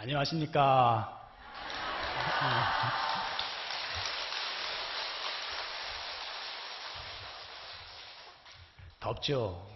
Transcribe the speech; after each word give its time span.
안녕하십니까. 0.00 1.28
덥죠? 9.00 9.68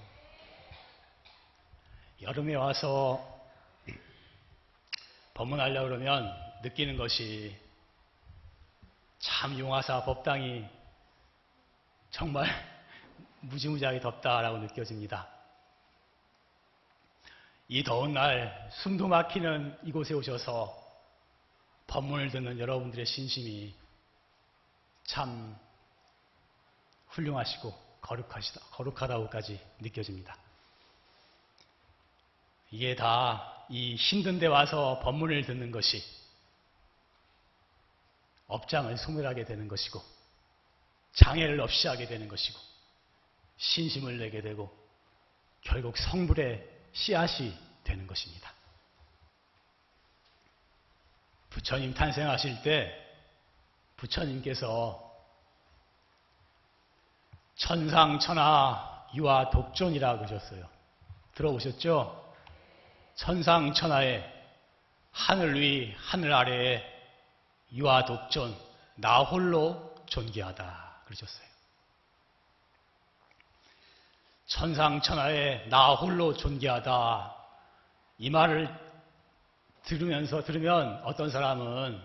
여름에 2.21 2.54
와서 2.54 3.21
법문하려고 5.35 5.89
그러면 5.89 6.32
느끼는 6.62 6.96
것이 6.96 7.59
참 9.18 9.59
용화사 9.59 10.04
법당이 10.04 10.64
정말 12.12 12.48
무지무지하게 13.41 13.98
덥다라고 13.98 14.59
느껴집니다. 14.59 15.32
이 17.72 17.82
더운 17.82 18.12
날 18.12 18.68
숨도 18.82 19.08
막히는 19.08 19.79
이곳에 19.85 20.12
오셔서 20.12 20.79
법문을 21.86 22.31
듣는 22.31 22.58
여러분들의 22.58 23.07
신심이 23.07 23.75
참 25.04 25.58
훌륭하시고 27.08 27.72
거룩하시다, 28.03 28.61
거룩하다고까지 28.72 29.61
느껴집니다. 29.81 30.36
이게 32.70 32.95
다 32.95 33.53
이 33.69 33.95
힘든 33.97 34.39
데 34.39 34.47
와서 34.47 35.00
법문을 35.03 35.47
듣는 35.47 35.70
것이 35.70 36.05
업장을 38.48 38.95
소멸하게 38.98 39.47
되는 39.47 39.67
것이고 39.67 40.03
장애를 41.14 41.59
없이 41.59 41.89
하게 41.89 42.06
되는 42.06 42.28
것이고 42.28 42.59
신심을 43.56 44.19
내게 44.19 44.42
되고 44.42 44.70
결국 45.62 45.97
성불의 45.97 46.72
씨앗이 46.92 47.56
되는 47.84 48.06
것입니다. 48.06 48.53
부처님 51.51 51.95
탄생하실 51.95 52.62
때 52.62 52.99
부처님께서 53.97 55.12
천상천하 57.57 59.07
유아 59.15 59.51
독존이라 59.51 60.17
그러셨어요. 60.19 60.67
들어보셨죠? 61.34 62.34
천상천하에 63.15 64.31
하늘 65.12 65.61
위 65.61 65.95
하늘 65.99 66.33
아래에 66.33 66.83
유아 67.73 68.06
독존 68.06 68.56
나 68.97 69.21
홀로 69.21 69.95
존귀하다 70.06 71.03
그러셨어요. 71.05 71.52
천상천하에 74.47 75.69
나 75.69 75.95
홀로 75.95 76.35
존귀하다 76.35 77.37
이 78.19 78.31
말을 78.31 78.69
들으면서 79.84 80.45
들으면 80.45 81.01
어떤 81.05 81.31
사람은 81.31 82.01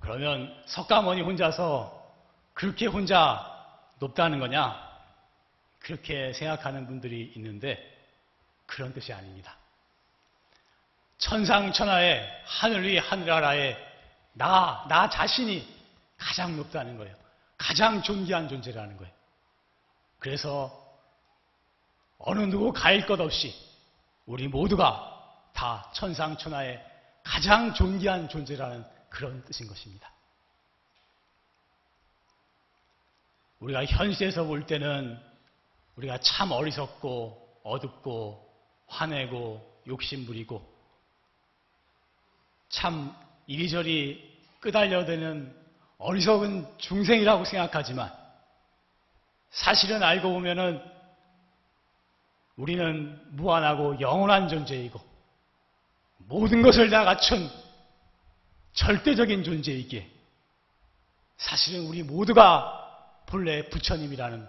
그러면 0.00 0.62
석가모니 0.66 1.22
혼자서 1.22 2.00
그렇게 2.54 2.86
혼자 2.86 3.46
높다는 3.98 4.40
거냐 4.40 4.90
그렇게 5.78 6.32
생각하는 6.32 6.86
분들이 6.86 7.32
있는데 7.36 7.78
그런 8.66 8.92
뜻이 8.94 9.12
아닙니다. 9.12 9.56
천상천하에 11.18 12.42
하늘 12.44 12.84
위 12.84 12.98
하늘 12.98 13.30
아래에 13.30 13.76
나, 14.32 14.86
나 14.88 15.08
자신이 15.10 15.66
가장 16.16 16.56
높다는 16.56 16.96
거예요. 16.96 17.14
가장 17.58 18.02
존귀한 18.02 18.48
존재라는 18.48 18.96
거예요. 18.96 19.12
그래서 20.20 20.70
어느 22.18 22.40
누구 22.42 22.72
가일 22.72 23.06
것 23.06 23.18
없이 23.20 23.54
우리 24.26 24.46
모두가 24.46 25.50
다 25.54 25.90
천상천하에 25.94 26.80
가장 27.24 27.74
존귀한 27.74 28.28
존재라는 28.28 28.84
그런 29.08 29.42
뜻인 29.44 29.66
것입니다. 29.66 30.12
우리가 33.60 33.84
현실에서 33.84 34.44
볼 34.44 34.66
때는 34.66 35.18
우리가 35.96 36.18
참 36.18 36.52
어리석고 36.52 37.60
어둡고 37.62 38.48
화내고 38.86 39.82
욕심부리고 39.86 40.66
참 42.68 43.14
이리저리 43.46 44.38
끄달려대는 44.60 45.54
어리석은 45.98 46.78
중생이라고 46.78 47.44
생각하지만 47.44 48.19
사실은 49.50 50.02
알고 50.02 50.32
보면은 50.32 50.82
우리는 52.56 53.18
무한하고 53.36 54.00
영원한 54.00 54.48
존재이고 54.48 55.00
모든 56.18 56.62
것을 56.62 56.90
다 56.90 57.04
갖춘 57.04 57.50
절대적인 58.72 59.42
존재이기에 59.44 60.08
사실은 61.38 61.86
우리 61.86 62.02
모두가 62.02 63.24
본래 63.26 63.68
부처님이라는 63.68 64.48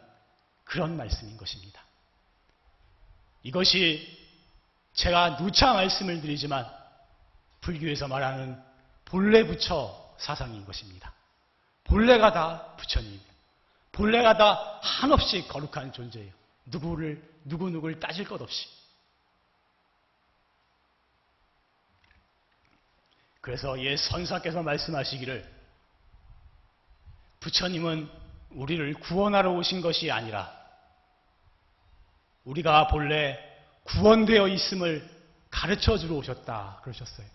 그런 0.64 0.98
말씀인 0.98 1.38
것입니다. 1.38 1.82
이것이 3.44 4.20
제가 4.94 5.38
누차 5.38 5.74
말씀을 5.74 6.22
드리지만 6.22 6.70
불교에서 7.62 8.08
말하는 8.08 8.62
본래 9.06 9.46
부처 9.46 10.16
사상인 10.18 10.66
것입니다. 10.66 11.14
본래가 11.86 12.34
다 12.34 12.76
부처님입니다. 12.78 13.31
본래가 13.92 14.38
다 14.38 14.80
한없이 14.82 15.48
거룩한 15.48 15.94
존재예요. 15.94 16.32
누구를 16.66 17.22
누구누구를 17.46 18.00
따질 18.00 18.26
것 18.26 18.42
없이. 18.42 18.68
그래서 23.42 23.80
예 23.84 23.98
선사께서 23.98 24.62
말씀하시기를 24.62 25.62
부처님은 27.40 28.10
우리를 28.52 28.94
구원하러 28.96 29.52
오신 29.52 29.82
것이 29.82 30.12
아니라 30.12 30.56
우리가 32.46 32.88
본래 32.88 33.40
구원되어 33.84 34.48
있음을 34.48 35.10
가르쳐 35.50 35.98
주러 35.98 36.16
오셨다 36.16 36.80
그러셨어요. 36.84 37.26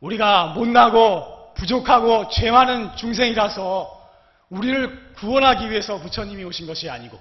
우리가 0.00 0.48
못나고 0.48 1.43
부족하고 1.54 2.28
죄 2.28 2.50
많은 2.50 2.96
중생이라서 2.96 4.02
우리를 4.50 5.14
구원하기 5.14 5.70
위해서 5.70 5.98
부처님이 5.98 6.44
오신 6.44 6.66
것이 6.66 6.90
아니고 6.90 7.20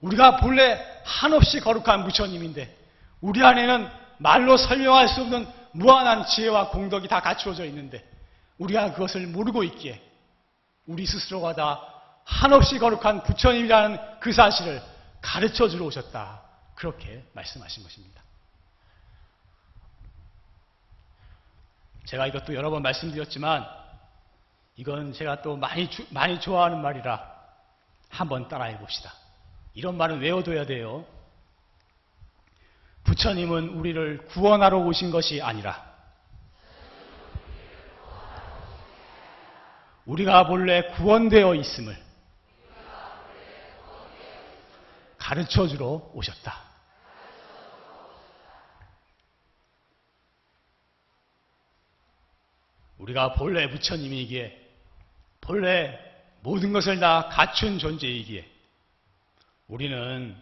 우리가 0.00 0.36
본래 0.36 0.84
한없이 1.04 1.60
거룩한 1.60 2.04
부처님인데 2.04 2.76
우리 3.20 3.42
안에는 3.42 3.88
말로 4.18 4.56
설명할 4.56 5.08
수 5.08 5.22
없는 5.22 5.46
무한한 5.72 6.24
지혜와 6.26 6.68
공덕이 6.68 7.08
다 7.08 7.20
갖추어져 7.20 7.64
있는데 7.66 8.04
우리가 8.58 8.92
그것을 8.92 9.26
모르고 9.26 9.64
있기에 9.64 10.00
우리 10.86 11.06
스스로가 11.06 11.54
다 11.54 11.80
한없이 12.24 12.78
거룩한 12.78 13.22
부처님이라는 13.22 13.98
그 14.20 14.32
사실을 14.32 14.82
가르쳐 15.20 15.68
주러 15.68 15.86
오셨다. 15.86 16.42
그렇게 16.74 17.24
말씀하신 17.32 17.82
것입니다. 17.82 18.23
제가 22.04 22.26
이것도 22.26 22.54
여러 22.54 22.70
번 22.70 22.82
말씀드렸지만 22.82 23.66
이건 24.76 25.12
제가 25.12 25.42
또 25.42 25.56
많이, 25.56 25.90
주, 25.90 26.06
많이 26.10 26.40
좋아하는 26.40 26.80
말이라 26.80 27.32
한번 28.10 28.48
따라해 28.48 28.78
봅시다. 28.78 29.12
이런 29.74 29.96
말은 29.96 30.20
외워둬야 30.20 30.66
돼요. 30.66 31.04
부처님은 33.04 33.70
우리를 33.70 34.26
구원하러 34.28 34.78
오신 34.78 35.10
것이 35.10 35.42
아니라 35.42 35.92
우리가 40.06 40.46
본래 40.46 40.82
구원되어 40.92 41.54
있음을 41.54 41.96
가르쳐 45.18 45.66
주러 45.66 46.10
오셨다. 46.12 46.73
우리가 53.04 53.34
본래 53.34 53.68
부처님이기에 53.68 54.60
본래 55.42 55.98
모든 56.40 56.72
것을 56.72 57.00
다 57.00 57.28
갖춘 57.28 57.78
존재이기에 57.78 58.48
우리는 59.68 60.34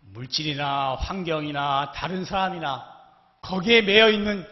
물질이나 0.00 0.96
환경이나 0.96 1.92
다른 1.92 2.24
사람이나 2.24 2.90
거기에 3.40 3.82
매여 3.82 4.10
있는 4.10 4.44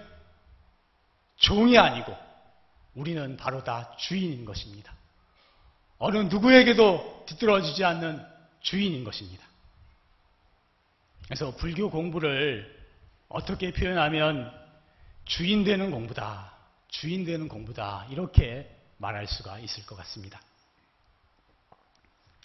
종이 1.36 1.76
아니고 1.76 2.16
우리는 2.94 3.36
바로 3.36 3.64
다 3.64 3.96
주인인 3.96 4.44
것입니다. 4.44 4.92
어느 5.98 6.18
누구에게도 6.18 7.24
뒤떨어지지 7.26 7.84
않는 7.84 8.24
주인인 8.60 9.02
것입니다. 9.02 9.44
그래서 11.24 11.50
불교 11.56 11.90
공부를 11.90 12.78
어떻게 13.28 13.72
표현하면 13.72 14.57
주인 15.28 15.62
되는 15.62 15.90
공부다. 15.90 16.52
주인 16.88 17.24
되는 17.24 17.48
공부다. 17.48 18.06
이렇게 18.10 18.74
말할 18.96 19.26
수가 19.26 19.58
있을 19.60 19.84
것 19.84 19.94
같습니다. 19.96 20.40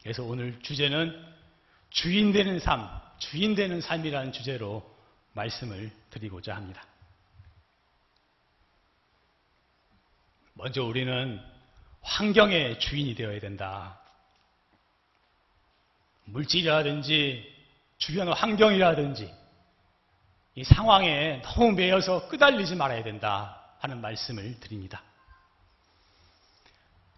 그래서 0.02 0.24
오늘 0.24 0.60
주제는 0.62 1.34
주인 1.90 2.34
되는 2.34 2.60
삶, 2.60 2.88
주인 3.20 3.56
되는 3.56 3.80
삶이라는 3.80 4.34
주제로 4.34 4.94
말씀을 5.32 5.92
드리고자 6.10 6.56
합니다. 6.56 6.86
먼저 10.54 10.84
우리는 10.84 11.42
환경의 12.02 12.80
주인이 12.80 13.16
되어야 13.16 13.40
된다. 13.40 13.98
물질이라든지 16.26 17.50
주변 17.98 18.28
환경이라든지 18.28 19.43
이 20.56 20.64
상황에 20.64 21.42
너무 21.44 21.72
매여서 21.72 22.28
끄달리지 22.28 22.76
말아야 22.76 23.04
된다 23.04 23.60
하는 23.80 24.02
말씀을 24.02 24.60
드립니다. 24.60 25.02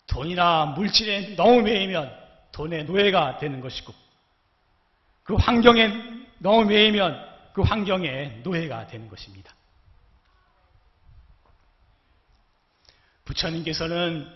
돈이나 0.07 0.67
물질에 0.67 1.35
너무 1.35 1.61
매이면 1.61 2.25
돈의 2.51 2.85
노예가 2.85 3.37
되는 3.37 3.59
것이고 3.59 3.93
그 5.23 5.35
환경에 5.35 5.91
너무 6.37 6.65
매이면 6.65 7.51
그 7.53 7.61
환경의 7.61 8.41
노예가 8.43 8.87
되는 8.87 9.09
것입니다. 9.09 9.53
부처님께서는 13.25 14.31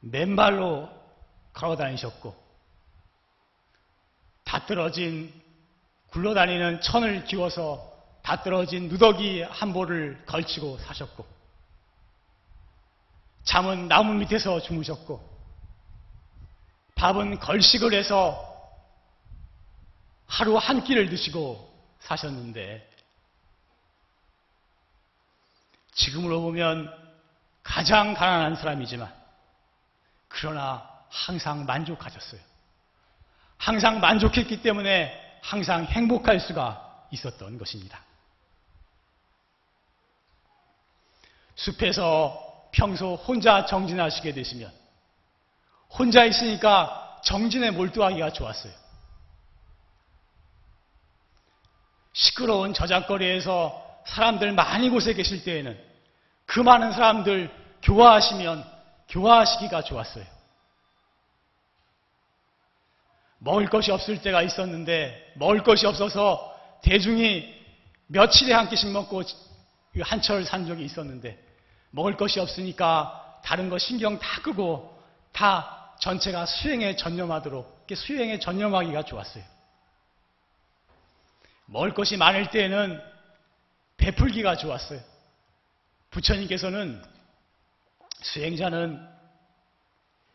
맨발로 0.00 0.90
걸어 1.52 1.76
다니셨고 1.76 2.36
다 4.44 4.66
떨어진 4.66 5.32
굴러다니는 6.10 6.80
천을 6.80 7.24
기워서 7.24 7.92
다 8.22 8.42
떨어진 8.42 8.88
누더기 8.88 9.42
한 9.42 9.72
볼을 9.72 10.22
걸치고 10.26 10.78
사셨고 10.78 11.26
잠은 13.44 13.88
나무 13.88 14.14
밑에서 14.14 14.60
주무셨고 14.60 15.26
밥은 16.94 17.38
걸식을 17.38 17.94
해서 17.94 18.44
하루 20.26 20.56
한 20.56 20.84
끼를 20.84 21.08
드시고 21.08 21.66
사셨는데 22.00 22.86
지금으로 25.94 26.42
보면 26.42 26.92
가장 27.62 28.14
가난한 28.14 28.56
사람이지만 28.56 29.12
그러나 30.28 30.88
항상 31.08 31.64
만족하셨어요. 31.64 32.40
항상 33.56 34.00
만족했기 34.00 34.62
때문에 34.62 35.27
항상 35.40 35.84
행복할 35.84 36.40
수가 36.40 37.06
있었던 37.10 37.58
것입니다. 37.58 38.00
숲에서 41.56 42.68
평소 42.72 43.14
혼자 43.14 43.66
정진하시게 43.66 44.32
되시면 44.32 44.72
혼자 45.90 46.24
있으니까 46.24 47.20
정진에 47.24 47.70
몰두하기가 47.70 48.32
좋았어요. 48.32 48.72
시끄러운 52.12 52.74
저작거리에서 52.74 54.02
사람들 54.06 54.52
많이 54.52 54.90
곳에 54.90 55.14
계실 55.14 55.44
때에는 55.44 55.78
그 56.46 56.60
많은 56.60 56.92
사람들 56.92 57.50
교화하시면 57.82 58.64
교화하시기가 59.08 59.82
좋았어요. 59.82 60.37
먹을 63.38 63.68
것이 63.68 63.90
없을 63.92 64.20
때가 64.20 64.42
있었는데 64.42 65.34
먹을 65.36 65.62
것이 65.62 65.86
없어서 65.86 66.56
대중이 66.82 67.54
며칠에 68.08 68.52
한 68.52 68.68
끼씩 68.68 68.90
먹고 68.90 69.22
한철 70.00 70.44
산 70.44 70.66
적이 70.66 70.84
있었는데 70.84 71.38
먹을 71.90 72.16
것이 72.16 72.40
없으니까 72.40 73.40
다른 73.44 73.68
거 73.68 73.78
신경 73.78 74.18
다 74.18 74.42
끄고 74.42 74.96
다 75.32 75.94
전체가 76.00 76.46
수행에 76.46 76.96
전념하도록 76.96 77.86
수행에 77.94 78.38
전념하기가 78.38 79.02
좋았어요. 79.04 79.44
먹을 81.66 81.94
것이 81.94 82.16
많을 82.16 82.50
때에는 82.50 83.00
베풀기가 83.96 84.56
좋았어요. 84.56 85.00
부처님께서는 86.10 87.02
수행자는 88.22 89.06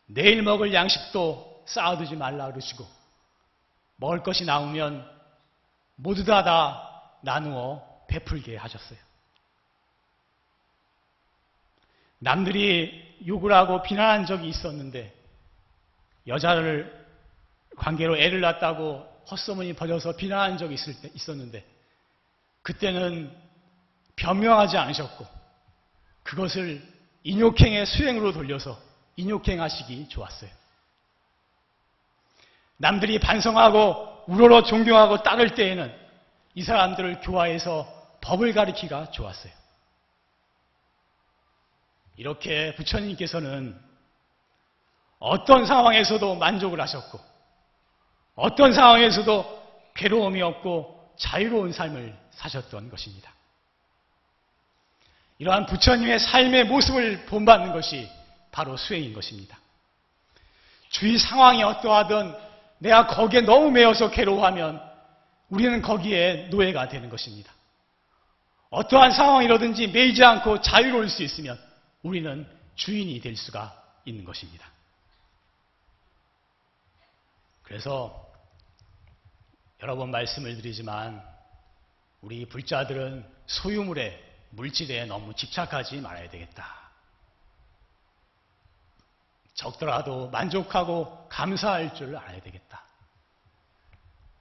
내일 0.07 0.43
먹을 0.43 0.73
양식도 0.73 1.52
쌓아두지 1.65 2.15
말라 2.15 2.47
그러시고 2.47 2.85
먹을 3.97 4.23
것이 4.23 4.45
나오면 4.45 5.09
모두 5.95 6.25
다, 6.25 6.43
다 6.43 7.19
나누어 7.21 7.81
베풀게 8.07 8.57
하셨어요. 8.57 8.99
남들이 12.19 13.17
욕을 13.27 13.51
하고 13.51 13.81
비난한 13.81 14.25
적이 14.25 14.49
있었는데 14.49 15.13
여자를 16.27 17.05
관계로 17.75 18.17
애를 18.17 18.41
낳았다고 18.41 19.23
헛소문이 19.29 19.73
퍼져서 19.73 20.15
비난한 20.15 20.57
적이 20.57 20.75
있을 20.75 21.01
때 21.01 21.09
있었는데 21.13 21.65
그때는 22.61 23.35
변명하지 24.15 24.77
않으셨고 24.77 25.25
그것을 26.23 26.81
인욕행의 27.23 27.85
수행으로 27.85 28.31
돌려서 28.31 28.79
인욕행 29.15 29.61
하시기 29.61 30.07
좋았어요. 30.09 30.49
남들이 32.83 33.17
반성하고 33.17 34.25
우러러 34.27 34.63
존경하고 34.63 35.23
따를 35.23 35.55
때에는 35.55 35.97
이 36.53 36.63
사람들을 36.63 37.21
교화해서 37.21 37.87
법을 38.19 38.53
가리키가 38.53 39.11
좋았어요. 39.11 39.53
이렇게 42.17 42.75
부처님께서는 42.75 43.79
어떤 45.19 45.65
상황에서도 45.65 46.35
만족을 46.35 46.81
하셨고 46.81 47.21
어떤 48.35 48.73
상황에서도 48.73 49.63
괴로움이 49.95 50.41
없고 50.41 51.13
자유로운 51.17 51.71
삶을 51.71 52.13
사셨던 52.31 52.89
것입니다. 52.89 53.31
이러한 55.37 55.67
부처님의 55.67 56.19
삶의 56.19 56.65
모습을 56.65 57.27
본받는 57.27 57.71
것이 57.71 58.09
바로 58.51 58.75
수행인 58.75 59.13
것입니다. 59.13 59.57
주위 60.89 61.17
상황이 61.17 61.63
어떠하든 61.63 62.52
내가 62.83 63.07
거기에 63.07 63.41
너무 63.41 63.71
매여서 63.71 64.09
괴로워하면 64.11 64.81
우리는 65.47 65.81
거기에 65.81 66.47
노예가 66.49 66.89
되는 66.89 67.09
것입니다. 67.09 67.51
어떠한 68.71 69.11
상황이라든지 69.11 69.87
매이지 69.87 70.21
않고 70.21 70.61
자유로울 70.61 71.09
수 71.09 71.23
있으면 71.23 71.57
우리는 72.01 72.45
주인이 72.75 73.21
될 73.21 73.37
수가 73.37 73.73
있는 74.03 74.25
것입니다. 74.25 74.67
그래서 77.61 78.29
여러 79.81 79.95
번 79.95 80.11
말씀을 80.11 80.57
드리지만 80.57 81.23
우리 82.19 82.45
불자들은 82.45 83.25
소유물에 83.47 84.21
물질에 84.49 85.05
너무 85.05 85.33
집착하지 85.33 86.01
말아야 86.01 86.29
되겠다. 86.29 86.82
적더라도 89.53 90.29
만족하고 90.29 91.27
감사할 91.29 91.93
줄 91.95 92.15
알아야 92.15 92.41
되겠다. 92.41 92.83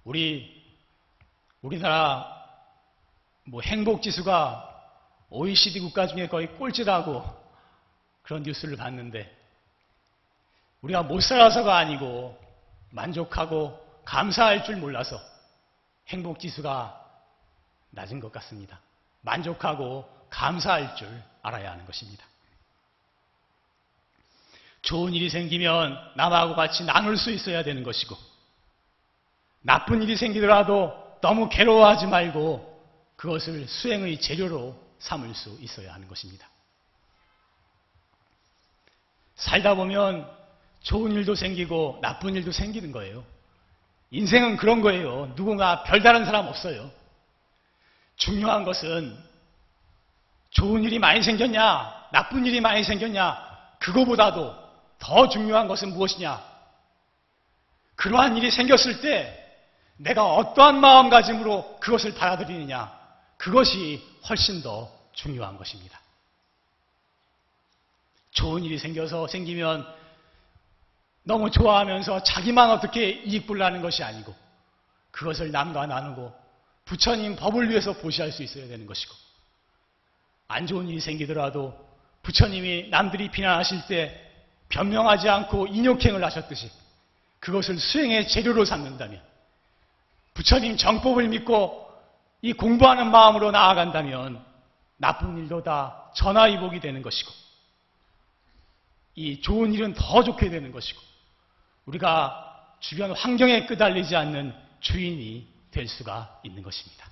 우리 0.04 0.62
우리나라 1.60 2.42
뭐 3.44 3.60
행복 3.62 4.02
지수가 4.02 4.68
OECD 5.30 5.80
국가 5.80 6.06
중에 6.06 6.28
거의 6.28 6.48
꼴찌라고 6.56 7.24
그런 8.22 8.42
뉴스를 8.42 8.76
봤는데 8.76 9.34
우리가 10.82 11.02
못 11.02 11.20
살아서가 11.20 11.76
아니고 11.76 12.38
만족하고 12.90 13.80
감사할 14.04 14.64
줄 14.64 14.76
몰라서 14.76 15.18
행복 16.08 16.40
지수가 16.40 17.00
낮은 17.90 18.20
것 18.20 18.32
같습니다. 18.32 18.80
만족하고 19.20 20.08
감사할 20.30 20.96
줄 20.96 21.22
알아야 21.42 21.72
하는 21.72 21.86
것입니다. 21.86 22.24
좋은 24.82 25.14
일이 25.14 25.30
생기면 25.30 25.96
남하고 26.16 26.54
같이 26.54 26.84
나눌 26.84 27.16
수 27.16 27.30
있어야 27.30 27.62
되는 27.62 27.82
것이고, 27.82 28.16
나쁜 29.62 30.02
일이 30.02 30.16
생기더라도 30.16 30.92
너무 31.20 31.48
괴로워하지 31.48 32.06
말고 32.08 32.68
그것을 33.16 33.66
수행의 33.68 34.20
재료로 34.20 34.76
삼을 34.98 35.34
수 35.34 35.56
있어야 35.60 35.94
하는 35.94 36.08
것입니다. 36.08 36.48
살다 39.36 39.74
보면 39.74 40.28
좋은 40.82 41.12
일도 41.12 41.36
생기고 41.36 42.00
나쁜 42.02 42.34
일도 42.34 42.50
생기는 42.50 42.90
거예요. 42.90 43.24
인생은 44.10 44.56
그런 44.56 44.82
거예요. 44.82 45.32
누군가 45.36 45.84
별다른 45.84 46.24
사람 46.24 46.46
없어요. 46.46 46.90
중요한 48.16 48.64
것은 48.64 49.16
좋은 50.50 50.82
일이 50.82 50.98
많이 50.98 51.22
생겼냐, 51.22 52.08
나쁜 52.12 52.44
일이 52.44 52.60
많이 52.60 52.84
생겼냐, 52.84 53.76
그거보다도 53.78 54.61
더 55.02 55.28
중요한 55.28 55.66
것은 55.66 55.92
무엇이냐? 55.94 56.40
그러한 57.96 58.36
일이 58.36 58.52
생겼을 58.52 59.00
때 59.00 59.36
내가 59.96 60.24
어떠한 60.34 60.80
마음가짐으로 60.80 61.80
그것을 61.80 62.14
받아들이느냐, 62.14 63.00
그것이 63.36 64.00
훨씬 64.28 64.62
더 64.62 64.88
중요한 65.12 65.58
것입니다. 65.58 66.00
좋은 68.30 68.62
일이 68.62 68.78
생겨서 68.78 69.26
생기면 69.26 69.84
너무 71.24 71.50
좋아하면서 71.50 72.22
자기만 72.22 72.70
어떻게 72.70 73.10
이익 73.10 73.48
볼라는 73.48 73.82
것이 73.82 74.04
아니고 74.04 74.34
그것을 75.10 75.50
남과 75.50 75.86
나누고 75.86 76.32
부처님 76.84 77.36
법을 77.36 77.70
위해서 77.70 77.92
보시할 77.92 78.30
수 78.30 78.42
있어야 78.44 78.68
되는 78.68 78.86
것이고 78.86 79.12
안 80.48 80.66
좋은 80.66 80.88
일이 80.88 81.00
생기더라도 81.00 81.76
부처님이 82.22 82.88
남들이 82.88 83.30
비난하실 83.30 83.86
때 83.88 84.31
변명하지 84.72 85.28
않고 85.28 85.66
인욕행을 85.66 86.24
하셨듯이 86.24 86.70
그것을 87.40 87.78
수행의 87.78 88.26
재료로 88.26 88.64
삼는다면 88.64 89.22
부처님 90.34 90.76
정법을 90.76 91.28
믿고 91.28 91.90
이 92.40 92.52
공부하는 92.54 93.10
마음으로 93.10 93.50
나아간다면 93.50 94.44
나쁜 94.96 95.36
일도 95.38 95.62
다 95.62 96.10
전화위복이 96.16 96.80
되는 96.80 97.02
것이고 97.02 97.30
이 99.14 99.42
좋은 99.42 99.74
일은 99.74 99.92
더 99.92 100.24
좋게 100.24 100.48
되는 100.48 100.72
것이고 100.72 101.00
우리가 101.84 102.76
주변 102.80 103.12
환경에 103.12 103.66
끄달리지 103.66 104.16
않는 104.16 104.54
주인이 104.80 105.46
될 105.70 105.86
수가 105.86 106.40
있는 106.42 106.62
것입니다. 106.62 107.10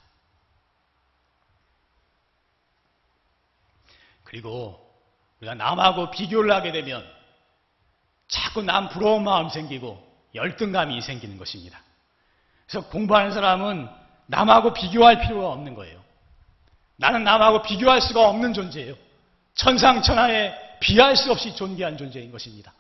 그리고 4.25 4.97
우리가 5.41 5.55
남하고 5.55 6.11
비교를 6.11 6.53
하게 6.53 6.73
되면 6.73 7.20
자꾸 8.31 8.63
남 8.63 8.89
부러운 8.89 9.25
마음 9.25 9.49
생기고 9.49 10.09
열등감이 10.35 11.01
생기는 11.01 11.37
것입니다. 11.37 11.81
그래서 12.67 12.87
공부하는 12.89 13.33
사람은 13.33 13.89
남하고 14.27 14.73
비교할 14.73 15.21
필요가 15.21 15.49
없는 15.51 15.75
거예요. 15.75 16.01
나는 16.97 17.25
남하고 17.25 17.63
비교할 17.63 18.01
수가 18.01 18.29
없는 18.29 18.55
존재예요. 18.55 18.95
천상천하에 19.55 20.79
비할 20.79 21.17
수 21.17 21.33
없이 21.33 21.55
존귀한 21.57 21.99
존재인 21.99 22.31
것입니다. 22.31 22.73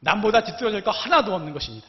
남보다 0.00 0.44
뒤떨어질 0.44 0.82
거 0.82 0.90
하나도 0.90 1.34
없는 1.34 1.54
것입니다. 1.54 1.88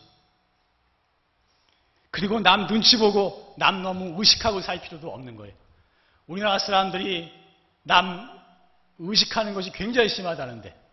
그리고 2.09 2.39
남 2.39 2.65
눈치 2.65 2.97
보고 2.97 3.53
남 3.57 3.83
너무 3.83 4.17
의식하고 4.17 4.61
살 4.61 4.79
필요도 4.79 5.13
없는 5.13 5.35
거예요. 5.35 5.53
우리나라 6.27 6.57
사람들이 6.57 7.29
남 7.83 8.31
의식하는 8.99 9.53
것이 9.53 9.71
굉장히 9.71 10.07
심하다는데 10.07 10.84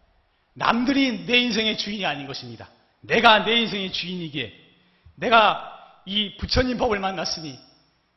남들이 0.55 1.25
내 1.27 1.39
인생의 1.39 1.79
주인이 1.79 2.05
아닌 2.05 2.27
것입니다. 2.27 2.69
내가 3.01 3.45
내 3.45 3.57
인생의 3.63 3.93
주인이기에 3.93 4.53
내가 5.17 6.03
이 6.05 6.37
부처님 6.37 6.79
법을 6.79 6.99
만났으니 6.99 7.59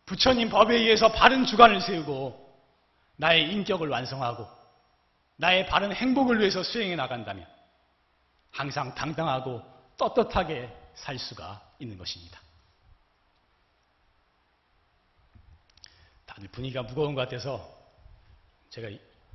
부처님 0.06 0.50
법에 0.50 0.76
의해서 0.76 1.12
바른 1.12 1.46
주관을 1.46 1.82
세우고 1.82 2.46
나의 3.18 3.52
인격을 3.52 3.88
완성하고 3.90 4.48
나의 5.38 5.66
바른 5.68 5.92
행복을 5.94 6.40
위해서 6.40 6.64
수행해 6.64 6.96
나간다면 6.96 7.46
항상 8.52 8.94
당당하고 8.96 9.62
떳떳하게 9.98 10.70
살 10.94 11.18
수가 11.18 11.62
있는 11.80 11.98
것입니다. 11.98 12.40
다들 16.26 16.48
분위기가 16.50 16.84
무거운 16.84 17.16
것 17.16 17.22
같아서 17.22 17.74
제가 18.70 18.90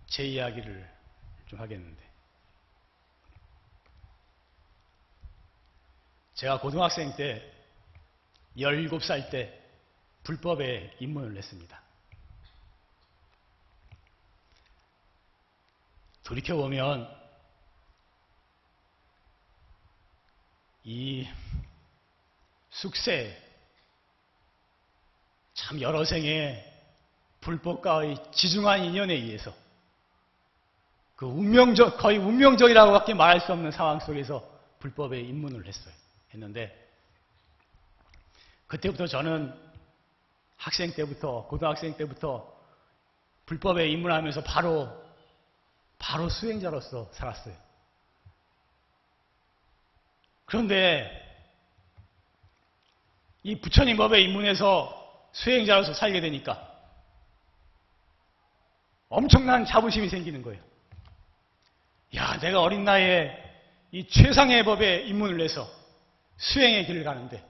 제 0.07 0.25
이야기를 0.25 0.89
좀 1.47 1.61
하겠는데 1.61 2.10
제가 6.41 6.59
고등학생 6.59 7.15
때 7.17 7.53
17살 8.57 9.29
때 9.29 9.63
불법에 10.23 10.97
입문을 10.99 11.37
했습니다. 11.37 11.79
돌이켜보면 16.25 17.15
이 20.85 21.29
숙세 22.71 23.39
참 25.53 25.79
여러 25.83 26.07
생의 26.07 26.67
불법과의 27.43 28.17
지중한 28.33 28.87
인연에 28.87 29.13
의해서 29.13 29.55
그 31.17 31.27
운명적 31.27 31.99
거의 31.99 32.17
운명적이라고밖에 32.17 33.13
말할 33.13 33.43
수 33.43 33.53
없는 33.53 33.73
상황 33.73 34.01
속에서 34.01 34.43
불법에 34.79 35.21
입문을 35.21 35.67
했어요. 35.67 36.01
했는데 36.33 36.89
그때부터 38.67 39.07
저는 39.07 39.55
학생 40.57 40.93
때부터 40.93 41.47
고등학생 41.47 41.97
때부터 41.97 42.57
불법에 43.47 43.89
입문하면서 43.89 44.45
바로 44.45 44.89
바로 45.99 46.29
수행자로서 46.29 47.11
살았어요. 47.13 47.55
그런데 50.45 51.11
이 53.43 53.61
부처님 53.61 53.97
법에 53.97 54.21
입문해서 54.21 55.29
수행자로서 55.33 55.95
살게 55.95 56.21
되니까 56.21 56.69
엄청난 59.09 59.65
자부심이 59.65 60.09
생기는 60.09 60.43
거예요. 60.43 60.63
야, 62.15 62.39
내가 62.39 62.61
어린 62.61 62.85
나이에 62.85 63.37
이 63.93 64.07
최상의 64.09 64.65
법에 64.65 65.03
입문을 65.03 65.41
해서 65.41 65.80
수행의 66.41 66.87
길을 66.87 67.05
가는데 67.05 67.47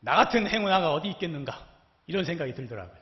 나 0.00 0.16
같은 0.16 0.46
행운아가 0.46 0.94
어디 0.94 1.08
있겠는가 1.10 1.66
이런 2.06 2.24
생각이 2.24 2.54
들더라고요. 2.54 2.98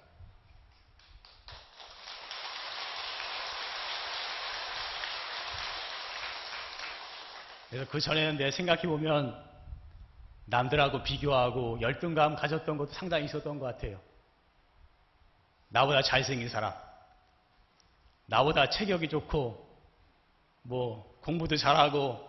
그래서 7.71 7.91
그 7.91 8.01
전에는 8.01 8.39
내 8.39 8.51
생각해 8.51 8.83
보면 8.83 9.47
남들하고 10.47 11.03
비교하고 11.03 11.79
열등감 11.83 12.35
가졌던 12.35 12.79
것도 12.79 12.93
상당히 12.93 13.27
있었던 13.27 13.59
것 13.59 13.67
같아요. 13.67 14.01
나보다 15.69 16.01
잘생긴 16.01 16.49
사람, 16.49 16.73
나보다 18.25 18.71
체격이 18.71 19.11
좋고, 19.11 19.69
뭐 20.63 21.19
공부도 21.21 21.57
잘하고, 21.57 22.28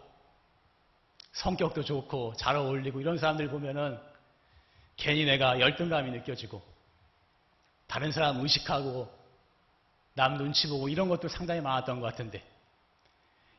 성격도 1.40 1.84
좋고, 1.84 2.34
잘 2.38 2.56
어울리고 2.58 3.00
이런 3.00 3.18
사람들 3.18 3.48
보면은 3.50 3.98
괜히 4.98 5.24
내가 5.24 5.60
열등감이 5.60 6.12
느껴지고, 6.12 6.62
다른 7.88 8.12
사람 8.12 8.42
의식하고, 8.42 9.10
남 10.16 10.38
눈치 10.38 10.68
보고 10.68 10.90
이런 10.90 11.08
것도 11.08 11.30
상당히 11.30 11.62
많았던 11.62 12.02
것 12.02 12.08
같은데, 12.08 12.44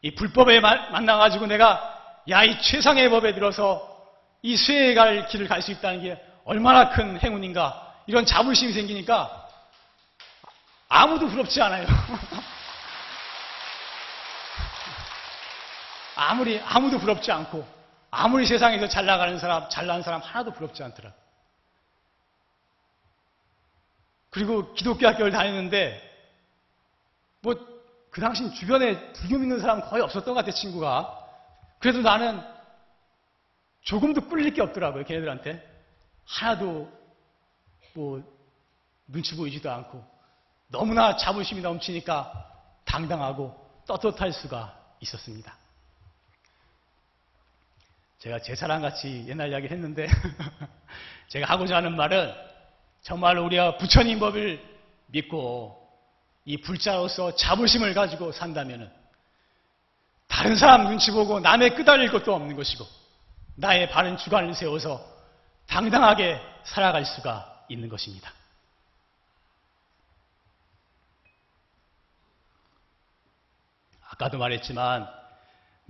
이 0.03 0.15
불법에 0.15 0.61
만나가지고 0.61 1.47
내가 1.47 2.23
야, 2.29 2.45
이 2.45 2.61
최상의 2.61 3.09
법에 3.09 3.35
들어서 3.35 4.07
이 4.43 4.57
수행에 4.57 4.95
갈 4.95 5.27
길을 5.27 5.49
갈 5.49 5.63
수 5.63 5.73
있다는 5.73 6.03
게 6.03 6.23
얼마나 6.45 6.91
큰 6.91 7.19
행운인가 7.19 7.95
이런 8.07 8.27
자부심이 8.27 8.73
생기니까 8.73 9.49
아무도 10.89 11.29
부럽지 11.29 11.63
않아요. 11.63 11.87
아무리 16.23 16.61
아무도 16.61 16.99
부럽지 16.99 17.31
않고 17.33 17.67
아무리 18.11 18.47
세상에서 18.47 18.89
잘 18.89 19.07
나가는 19.07 19.39
사람, 19.39 19.69
잘난 19.69 20.03
사람 20.03 20.21
하나도 20.21 20.53
부럽지 20.53 20.83
않더라. 20.83 21.13
그리고 24.31 24.73
기독교 24.75 25.07
학교를 25.07 25.33
다니는데 25.33 26.09
뭐 27.43 27.71
그 28.11 28.21
당시 28.21 28.53
주변에 28.55 29.13
불교 29.13 29.39
믿는 29.39 29.61
사람 29.61 29.81
거의 29.81 30.03
없었던 30.03 30.35
것 30.35 30.41
같아, 30.41 30.51
친구가. 30.51 31.17
그래도 31.79 32.01
나는 32.03 32.43
조금도 33.83 34.29
꿀릴 34.29 34.53
게 34.53 34.63
없더라고요, 34.63 35.05
걔네들한테. 35.05 35.67
하나도 36.27 36.91
뭐 37.95 38.23
눈치 39.07 39.37
보이지도 39.37 39.71
않고 39.71 40.05
너무나 40.69 41.17
자부심이 41.17 41.61
넘치니까 41.61 42.33
당당하고 42.85 43.57
떳떳할 43.87 44.33
수가 44.33 44.77
있었습니다. 45.01 45.60
제가 48.21 48.39
제 48.39 48.55
사랑 48.55 48.83
같이 48.83 49.25
옛날 49.29 49.51
이야기를 49.51 49.75
했는데 49.75 50.07
제가 51.29 51.51
하고자 51.51 51.77
하는 51.77 51.97
말은 51.97 52.35
정말 53.01 53.39
우리가 53.39 53.79
부처님 53.79 54.19
법을 54.19 54.63
믿고 55.07 55.89
이 56.45 56.59
불자로서 56.59 57.35
자부심을 57.35 57.95
가지고 57.95 58.31
산다면 58.31 58.93
다른 60.29 60.55
사람 60.55 60.85
눈치 60.85 61.11
보고 61.11 61.41
남의 61.41 61.75
끄달릴 61.75 62.11
것도 62.11 62.35
없는 62.35 62.57
것이고 62.57 62.85
나의 63.57 63.89
바른 63.89 64.19
주관을 64.19 64.55
세워서 64.55 65.03
당당하게 65.67 66.39
살아갈 66.65 67.07
수가 67.07 67.65
있는 67.71 67.89
것입니다. 67.89 68.33
아까도 74.11 74.37
말했지만 74.37 75.20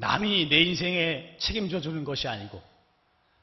남이 0.01 0.49
내 0.49 0.63
인생에 0.63 1.37
책임져 1.39 1.81
주는 1.81 2.05
것이 2.05 2.27
아니고 2.27 2.63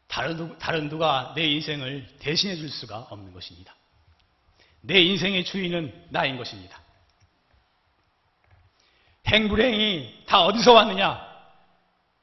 다른, 0.07 0.57
다른 0.57 0.89
누가 0.89 1.33
내 1.35 1.45
인생을 1.45 2.07
대신해 2.17 2.55
줄 2.55 2.69
수가 2.69 3.07
없는 3.11 3.31
것입니다. 3.31 3.75
내 4.81 4.99
인생의 4.99 5.45
주인은 5.45 6.07
나인 6.09 6.35
것입니다. 6.35 6.79
행불행이 9.27 10.23
다 10.25 10.45
어디서 10.45 10.73
왔느냐? 10.73 11.27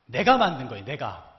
내가 0.07 0.37
만든 0.37 0.69
거예요, 0.69 0.85
내가. 0.85 1.33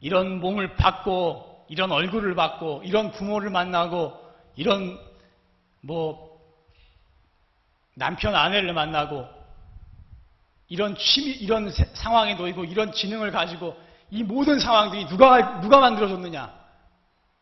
이런 0.00 0.40
몸을 0.40 0.76
받고 0.76 1.66
이런 1.68 1.92
얼굴을 1.92 2.34
받고 2.34 2.82
이런 2.86 3.10
부모를 3.10 3.50
만나고 3.50 4.18
이런 4.56 4.98
뭐 5.82 6.40
남편 7.94 8.34
아내를 8.34 8.72
만나고 8.72 9.39
이런 10.70 10.96
취미 10.96 11.32
이런 11.32 11.70
세- 11.70 11.90
상황에 11.94 12.34
놓이고 12.34 12.64
이런 12.64 12.92
지능을 12.92 13.32
가지고 13.32 13.76
이 14.10 14.22
모든 14.22 14.58
상황들이 14.58 15.06
누가 15.08 15.60
누가 15.60 15.80
만들어줬느냐? 15.80 16.58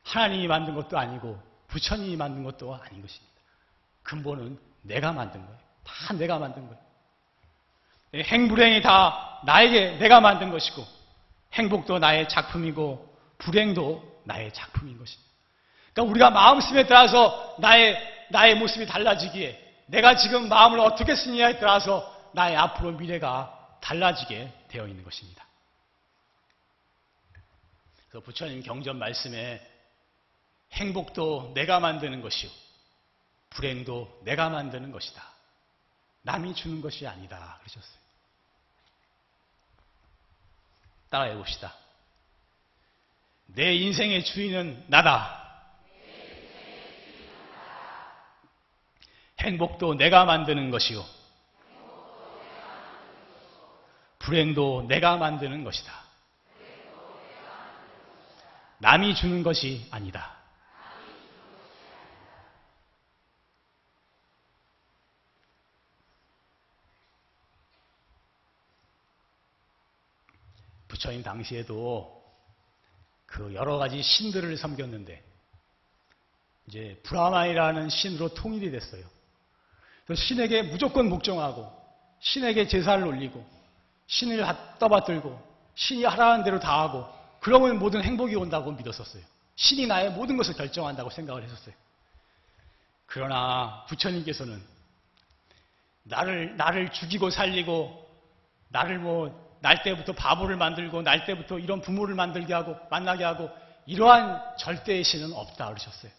하나님이 0.03 0.47
만든 0.49 0.75
것도 0.75 0.99
아니고 0.99 1.41
부처님이 1.69 2.17
만든 2.17 2.43
것도 2.43 2.75
아닌 2.75 3.03
것입니다. 3.03 3.35
근본은 4.03 4.59
내가 4.83 5.13
만든 5.13 5.45
거예요. 5.45 5.59
다 5.85 6.15
내가 6.15 6.39
만든 6.39 6.67
거예요. 6.67 6.81
네, 8.13 8.23
행불행이 8.23 8.81
다 8.81 9.41
나에게 9.45 9.99
내가 9.99 10.21
만든 10.21 10.51
것이고 10.51 10.85
행복도 11.53 11.99
나의 11.99 12.29
작품이고 12.31 13.15
불행도 13.37 14.23
나의 14.25 14.53
작품인 14.55 14.99
것입니다. 14.99 15.29
그러니까 15.93 16.11
우리가 16.11 16.31
마음씀에 16.31 16.87
따라서 16.87 17.57
나의 17.59 17.99
나의 18.31 18.57
모습이 18.57 18.87
달라지기에 18.87 19.67
내가 19.87 20.17
지금 20.17 20.49
마음을 20.49 20.81
어떻게 20.81 21.15
쓰느냐에 21.15 21.59
따라서 21.59 22.18
나의 22.33 22.57
앞으로 22.57 22.93
미래가 22.93 23.79
달라지게 23.81 24.67
되어 24.69 24.87
있는 24.87 25.05
것입니다. 25.05 25.47
그래서 28.09 28.25
부처님 28.25 28.63
경전 28.63 28.99
말씀에 28.99 29.61
행복도 30.73 31.53
내가 31.55 31.81
만드는 31.81 32.21
것이요. 32.21 32.51
불행도 33.51 34.21
내가 34.25 34.49
만드는 34.49 34.93
것이다. 34.93 35.23
남이 36.23 36.55
주는 36.55 36.81
것이 36.81 37.07
아니다. 37.07 37.59
그러셨어요. 37.61 37.99
따라해 41.11 41.35
봅시다. 41.35 41.75
내 43.47 43.75
인생의 43.75 44.25
주인은 44.25 44.85
나다. 44.89 45.47
행복도 49.41 49.95
내가 49.95 50.25
만드는 50.25 50.71
것이요. 50.71 51.18
불행도 54.29 54.85
내가 54.89 55.17
만드는 55.17 55.65
것이다. 55.65 55.91
남이 58.77 59.15
주는 59.15 59.43
것이 59.43 59.87
아니다. 59.91 60.37
부처님 70.89 71.23
당시에도 71.23 72.23
그 73.25 73.55
여러 73.55 73.79
가지 73.79 74.03
신들을 74.03 74.59
섬겼는데 74.59 75.25
이제 76.67 77.01
브라마이라는 77.05 77.89
신으로 77.89 78.35
통일이 78.35 78.71
됐어요. 78.71 79.07
신에게 80.15 80.65
무조건 80.65 81.09
묵종하고 81.09 81.73
신에게 82.21 82.69
제사를 82.69 83.03
올리고 83.07 83.58
신을 84.09 84.45
떠받들고 84.79 85.41
신이 85.77 86.05
하라는 86.05 86.45
대로 86.45 86.59
다 86.59 86.81
하고 86.81 87.07
그러면 87.41 87.79
모든 87.79 88.03
행복이 88.03 88.35
온다고 88.35 88.73
믿었었어요. 88.73 89.23
신이 89.55 89.87
나의 89.87 90.11
모든 90.11 90.37
것을 90.37 90.55
결정한다고 90.55 91.11
생각을 91.11 91.45
했었어요. 91.45 91.75
그러나 93.07 93.85
부처님께서는 93.88 94.61
나를 96.03 96.57
나를 96.57 96.91
죽이고 96.91 97.31
살리고 97.31 98.07
나를 98.71 98.99
뭐 98.99 99.49
날 99.61 99.83
때부터 99.83 100.12
바보를 100.12 100.57
만들고 100.57 101.03
날 101.03 101.25
때부터 101.25 101.59
이런 101.59 101.81
부모를 101.81 102.15
만들게 102.15 102.53
하고 102.55 102.77
만나게 102.91 103.25
하고 103.25 103.50
이러한 103.87 104.57
절대의 104.59 105.03
신은 105.03 105.33
없다 105.33 105.68
그러셨어요. 105.68 106.12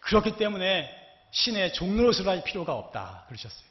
그렇기 0.00 0.36
때문에 0.36 0.90
신의 1.30 1.72
종로릇을 1.72 2.28
할 2.28 2.44
필요가 2.44 2.74
없다 2.74 3.24
그러셨어요. 3.28 3.66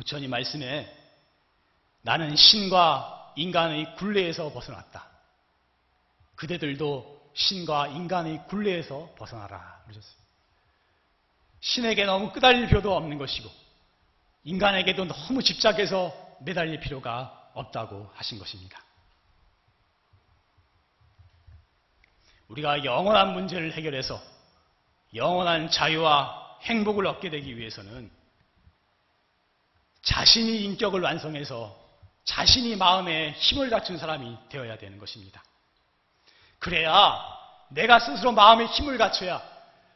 부처님 0.00 0.30
말씀에 0.30 0.90
나는 2.00 2.34
신과 2.34 3.34
인간의 3.36 3.96
굴레에서 3.96 4.50
벗어났다. 4.50 5.06
그대들도 6.36 7.32
신과 7.34 7.88
인간의 7.88 8.46
굴레에서 8.48 9.14
벗어나라 9.18 9.82
그러셨어요. 9.84 10.20
신에게 11.60 12.06
너무 12.06 12.32
끄달릴 12.32 12.66
필요도 12.66 12.96
없는 12.96 13.18
것이고 13.18 13.50
인간에게도 14.44 15.04
너무 15.04 15.42
집착해서 15.42 16.38
매달릴 16.40 16.80
필요가 16.80 17.50
없다고 17.52 18.10
하신 18.14 18.38
것입니다. 18.38 18.82
우리가 22.48 22.86
영원한 22.86 23.34
문제를 23.34 23.74
해결해서 23.74 24.18
영원한 25.14 25.70
자유와 25.70 26.58
행복을 26.62 27.06
얻게 27.06 27.28
되기 27.28 27.58
위해서는 27.58 28.19
자신이 30.02 30.64
인격을 30.64 31.00
완성해서 31.00 31.78
자신이 32.24 32.76
마음에 32.76 33.32
힘을 33.32 33.70
갖춘 33.70 33.98
사람이 33.98 34.36
되어야 34.48 34.78
되는 34.78 34.98
것입니다. 34.98 35.42
그래야 36.58 37.18
내가 37.70 37.98
스스로 37.98 38.32
마음에 38.32 38.66
힘을 38.66 38.98
갖춰야 38.98 39.42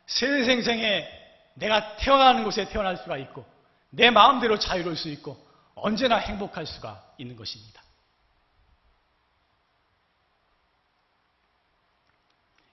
세생생에 0.06 1.08
내가 1.54 1.96
태어나는 1.96 2.44
곳에 2.44 2.68
태어날 2.68 2.96
수가 2.96 3.16
있고 3.18 3.44
내 3.90 4.10
마음대로 4.10 4.58
자유로울 4.58 4.96
수 4.96 5.08
있고 5.10 5.42
언제나 5.74 6.16
행복할 6.16 6.66
수가 6.66 7.02
있는 7.18 7.36
것입니다. 7.36 7.82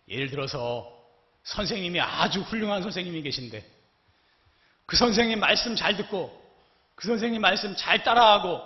예를 0.08 0.30
들어서 0.30 0.92
선생님이 1.44 2.00
아주 2.02 2.42
훌륭한 2.42 2.82
선생님이 2.84 3.22
계신데 3.22 3.66
그 4.86 4.98
선생님 4.98 5.40
말씀 5.40 5.76
잘 5.76 5.96
듣고 5.96 6.41
그 7.02 7.08
선생님 7.08 7.42
말씀 7.42 7.76
잘 7.76 8.04
따라하고 8.04 8.62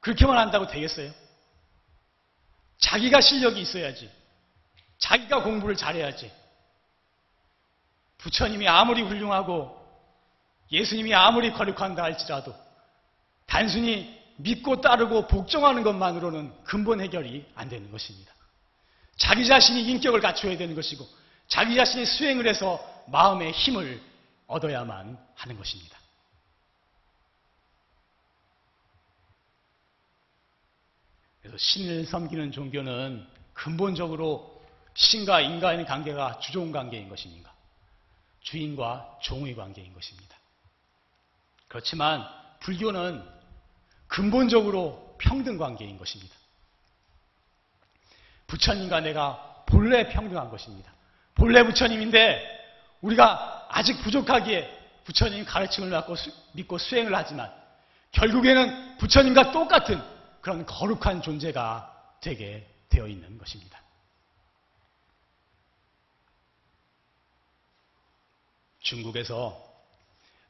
그렇게만 0.00 0.36
한다고 0.36 0.66
되겠어요? 0.66 1.10
자기가 2.76 3.22
실력이 3.22 3.62
있어야지. 3.62 4.10
자기가 4.98 5.44
공부를 5.44 5.76
잘해야지. 5.76 6.30
부처님이 8.18 8.68
아무리 8.68 9.00
훌륭하고 9.00 9.80
예수님이 10.70 11.14
아무리 11.14 11.52
거룩한다 11.54 12.02
할지라도 12.02 12.54
단순히 13.46 14.20
믿고 14.36 14.82
따르고 14.82 15.28
복종하는 15.28 15.82
것만으로는 15.82 16.52
근본 16.64 17.00
해결이 17.00 17.50
안 17.54 17.70
되는 17.70 17.90
것입니다. 17.90 18.30
자기 19.16 19.46
자신이 19.46 19.84
인격을 19.84 20.20
갖춰야 20.20 20.58
되는 20.58 20.74
것이고 20.74 21.08
자기 21.48 21.74
자신이 21.76 22.04
수행을 22.04 22.46
해서 22.46 22.78
마음의 23.06 23.52
힘을 23.52 24.02
얻어야만 24.48 25.18
하는 25.34 25.56
것입니다. 25.56 26.01
그래서 31.42 31.58
신을 31.58 32.06
섬기는 32.06 32.52
종교는 32.52 33.26
근본적으로 33.52 34.62
신과 34.94 35.40
인간의 35.40 35.84
관계가 35.86 36.38
주종 36.38 36.70
관계인 36.70 37.08
것입니까? 37.08 37.52
주인과 38.42 39.18
종의 39.22 39.56
관계인 39.56 39.92
것입니다. 39.92 40.36
그렇지만 41.68 42.24
불교는 42.60 43.22
근본적으로 44.06 45.16
평등 45.18 45.58
관계인 45.58 45.98
것입니다. 45.98 46.34
부처님과 48.46 49.00
내가 49.00 49.64
본래 49.66 50.08
평등한 50.08 50.50
것입니다. 50.50 50.92
본래 51.34 51.64
부처님인데 51.64 52.42
우리가 53.00 53.68
아직 53.70 54.00
부족하기에 54.02 54.80
부처님 55.04 55.44
가르침을 55.44 55.90
받고 55.90 56.14
수, 56.14 56.30
믿고 56.52 56.78
수행을 56.78 57.14
하지만 57.14 57.50
결국에는 58.12 58.98
부처님과 58.98 59.50
똑같은 59.50 60.00
그런 60.42 60.66
거룩한 60.66 61.22
존재가 61.22 62.18
되게 62.20 62.68
되어 62.88 63.06
있는 63.06 63.38
것입니다. 63.38 63.80
중국에서 68.80 69.72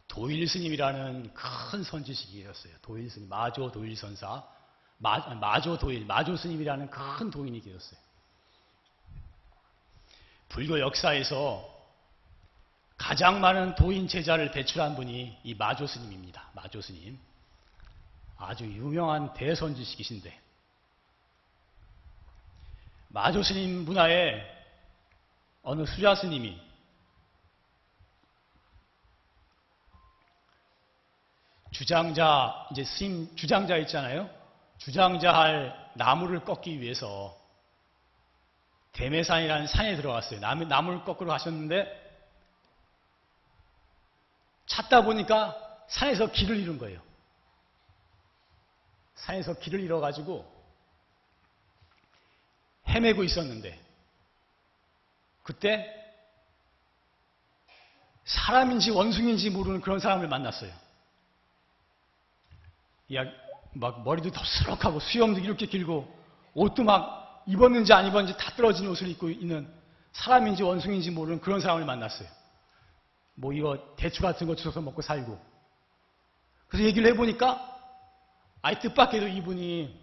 도일 0.08 0.48
스님이라는 0.48 1.34
큰 1.34 1.84
선지식이 1.84 2.42
계셨어요. 2.42 2.72
도일 2.80 3.10
스님, 3.10 3.28
마조 3.28 3.70
도일 3.70 3.94
선사, 3.94 4.42
마, 4.96 5.18
마조 5.34 5.78
도일, 5.78 6.06
마조 6.06 6.36
스님이라는 6.36 6.90
큰 6.90 7.30
도인이 7.30 7.60
계셨어요. 7.60 8.00
불교 10.48 10.80
역사에서 10.80 11.70
가장 12.96 13.40
많은 13.42 13.74
도인 13.74 14.08
제자를 14.08 14.52
배출한 14.52 14.96
분이 14.96 15.40
이 15.44 15.54
마조 15.54 15.86
스님입니다. 15.86 16.50
마조 16.54 16.80
스님. 16.80 17.18
아주 18.44 18.64
유명한 18.64 19.32
대선지식이신데 19.34 20.40
마조 23.08 23.42
스님 23.42 23.84
문화에 23.84 24.42
어느 25.62 25.86
수자 25.86 26.14
스님이 26.14 26.60
주장자 31.70 32.68
이제 32.72 32.84
스님 32.84 33.34
주장자 33.36 33.76
있잖아요. 33.78 34.28
주장자 34.78 35.32
할 35.32 35.90
나무를 35.94 36.44
꺾기 36.44 36.80
위해서 36.80 37.38
대매산이라는 38.92 39.66
산에 39.68 39.96
들어갔어요. 39.96 40.40
나무, 40.40 40.64
나무를 40.64 41.04
꺾으러 41.04 41.30
가셨는데 41.30 42.00
찾다 44.66 45.02
보니까 45.02 45.56
산에서 45.88 46.30
길을 46.32 46.58
잃은 46.58 46.78
거예요. 46.78 47.11
산에서 49.22 49.54
길을 49.54 49.80
잃어가지고 49.80 50.50
헤매고 52.88 53.22
있었는데 53.22 53.80
그때 55.44 55.98
사람인지 58.24 58.90
원숭인지 58.90 59.50
모르는 59.50 59.80
그런 59.80 59.98
사람을 59.98 60.28
만났어요. 60.28 60.72
야, 63.14 63.24
막 63.72 64.02
머리도 64.04 64.30
덥수룩하고 64.30 65.00
수염도 65.00 65.40
이렇게 65.40 65.66
길고 65.66 66.12
옷도 66.54 66.82
막 66.82 67.44
입었는지 67.46 67.92
안 67.92 68.06
입었는지 68.06 68.36
다 68.36 68.52
떨어진 68.56 68.88
옷을 68.88 69.08
입고 69.08 69.30
있는 69.30 69.72
사람인지 70.12 70.62
원숭인지 70.62 71.10
모르는 71.10 71.40
그런 71.40 71.60
사람을 71.60 71.84
만났어요. 71.84 72.28
뭐 73.34 73.52
이거 73.52 73.78
대추 73.96 74.22
같은 74.22 74.46
거 74.46 74.54
주워서 74.56 74.80
먹고 74.80 75.00
살고. 75.02 75.40
그래서 76.68 76.86
얘기를 76.86 77.08
해보니까 77.10 77.71
아이 78.62 78.78
뜻밖에도 78.78 79.26
이분이 79.26 80.00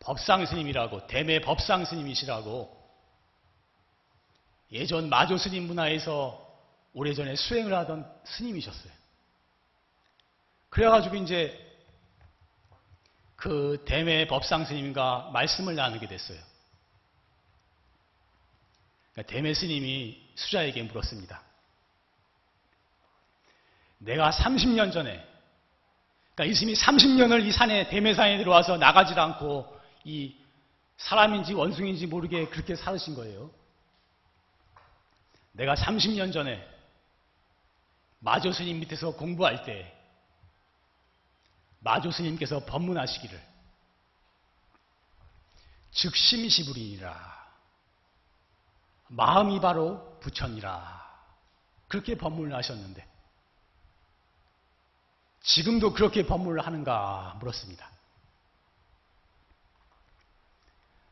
법상 0.00 0.44
스님이라고 0.44 1.06
대매 1.06 1.40
법상 1.40 1.86
스님이시라고 1.86 2.84
예전 4.72 5.08
마조 5.08 5.38
스님 5.38 5.66
문화에서 5.66 6.44
오래전에 6.92 7.36
수행을 7.36 7.72
하던 7.72 8.12
스님이셨어요. 8.24 8.92
그래가지고 10.68 11.16
이제 11.16 11.60
그 13.36 13.82
대매 13.86 14.26
법상 14.26 14.64
스님과 14.64 15.30
말씀을 15.32 15.74
나누게 15.74 16.06
됐어요. 16.08 16.38
그러니까 19.12 19.32
대매 19.32 19.54
스님이 19.54 20.32
수자에게 20.34 20.82
물었습니다. 20.82 21.42
내가 23.98 24.30
30년 24.30 24.92
전에, 24.92 25.24
그러니까 26.34 26.52
이 26.52 26.54
스님이 26.54 26.74
30년을 26.76 27.46
이 27.46 27.52
산에, 27.52 27.88
대매산에 27.88 28.38
들어와서 28.38 28.76
나가질 28.76 29.18
않고 29.18 29.80
이 30.04 30.36
사람인지 30.96 31.54
원숭인지 31.54 32.06
모르게 32.06 32.48
그렇게 32.48 32.76
살으신 32.76 33.14
거예요. 33.14 33.50
내가 35.52 35.74
30년 35.74 36.32
전에 36.32 36.66
마조 38.18 38.52
스님 38.52 38.80
밑에서 38.80 39.12
공부할 39.12 39.64
때 39.64 39.94
마조 41.80 42.10
스님께서 42.10 42.64
법문하시기를 42.64 43.40
즉심시불이니라 45.92 47.34
마음이 49.08 49.60
바로 49.60 50.18
부처니라 50.20 51.04
그렇게 51.86 52.16
법문을 52.16 52.54
하셨는데 52.56 53.13
지금도 55.44 55.92
그렇게 55.92 56.26
법문을 56.26 56.66
하는가 56.66 57.36
물었습니다. 57.38 57.90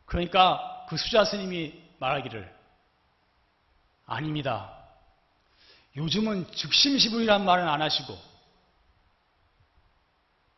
그러니까 0.06 0.86
그 0.88 0.96
수자 0.96 1.24
스님이 1.24 1.82
말하기를 1.98 2.60
아닙니다. 4.06 4.78
요즘은 5.96 6.50
즉심시불이란 6.52 7.44
말은 7.44 7.68
안 7.68 7.82
하시고 7.82 8.18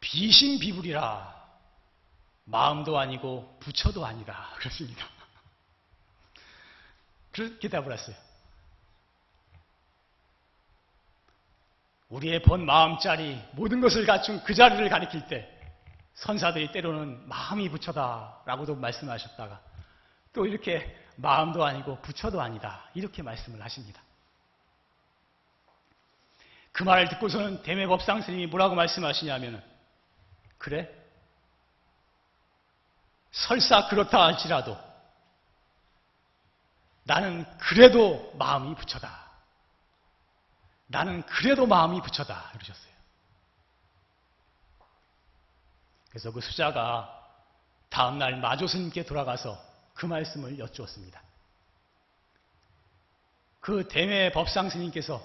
비심비불이라 0.01 1.35
마음도 2.45 2.99
아니고 2.99 3.57
부처도 3.61 4.07
아니다. 4.07 4.51
그렇습니다. 4.59 5.07
그렇게 7.33 7.69
답을 7.69 7.93
했어요. 7.93 8.17
우리의 12.15 12.43
본 12.43 12.65
마음짜리 12.65 13.43
모든 13.53 13.81
것을 13.81 14.07
갖춘 14.07 14.43
그 14.45 14.55
자리를 14.55 14.89
가리킬 14.89 15.27
때 15.27 15.51
선사들이 16.15 16.71
때로는 16.71 17.29
마음이 17.29 17.69
부처다 17.71 18.43
라고도 18.47 18.77
말씀하셨다가 18.77 19.61
또 20.33 20.47
이렇게 20.47 20.97
마음도 21.17 21.65
아니고 21.65 22.01
부처도 22.03 22.41
아니다. 22.41 22.85
이렇게 22.95 23.23
말씀을 23.23 23.61
하십니다. 23.63 24.01
그 26.71 26.85
말을 26.85 27.09
듣고서는 27.09 27.63
대매법상 27.63 28.23
스님이 28.23 28.47
뭐라고 28.47 28.77
말씀하시냐면 28.77 29.63
그래? 30.57 30.89
설사 33.33 33.89
그렇다 33.89 34.23
할지라도 34.23 34.79
나는 37.03 37.45
그래도 37.59 38.33
마음이 38.39 38.77
부처다. 38.77 39.24
나는 40.87 41.23
그래도 41.27 41.67
마음이 41.67 42.01
부처다. 42.03 42.53
이러셨어요. 42.55 42.95
그래서 46.11 46.31
그 46.31 46.41
수자가 46.41 47.11
다음날 47.89 48.37
마조 48.37 48.67
스님께 48.67 49.05
돌아가서 49.05 49.61
그 49.95 50.07
말씀을 50.07 50.59
여쭈었습니다. 50.59 51.23
그 53.61 53.89
대매 53.89 54.31
법상 54.31 54.69
스님께서 54.69 55.23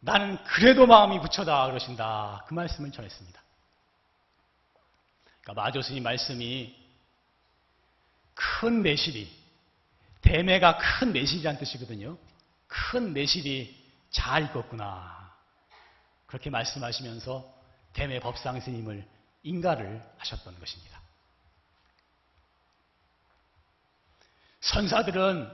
나는 0.00 0.42
그래도 0.44 0.86
마음이 0.86 1.20
부처다 1.20 1.66
그러신다. 1.66 2.44
그 2.46 2.54
말씀을 2.54 2.92
전했습니다. 2.92 3.42
그러니까 5.40 5.62
마조 5.62 5.82
스님 5.82 6.02
말씀이 6.02 6.76
큰 8.34 8.82
매실이 8.82 9.42
대매가 10.20 10.78
큰 10.78 11.12
매실이란 11.12 11.58
뜻이거든요. 11.58 12.16
큰 12.66 13.12
매실이 13.12 13.81
잘 14.12 14.44
익었구나. 14.44 15.32
그렇게 16.26 16.50
말씀하시면서 16.50 17.52
대매 17.92 18.20
법상 18.20 18.60
스님을 18.60 19.06
인가를 19.42 20.02
하셨던 20.18 20.58
것입니다. 20.58 21.00
선사들은 24.60 25.50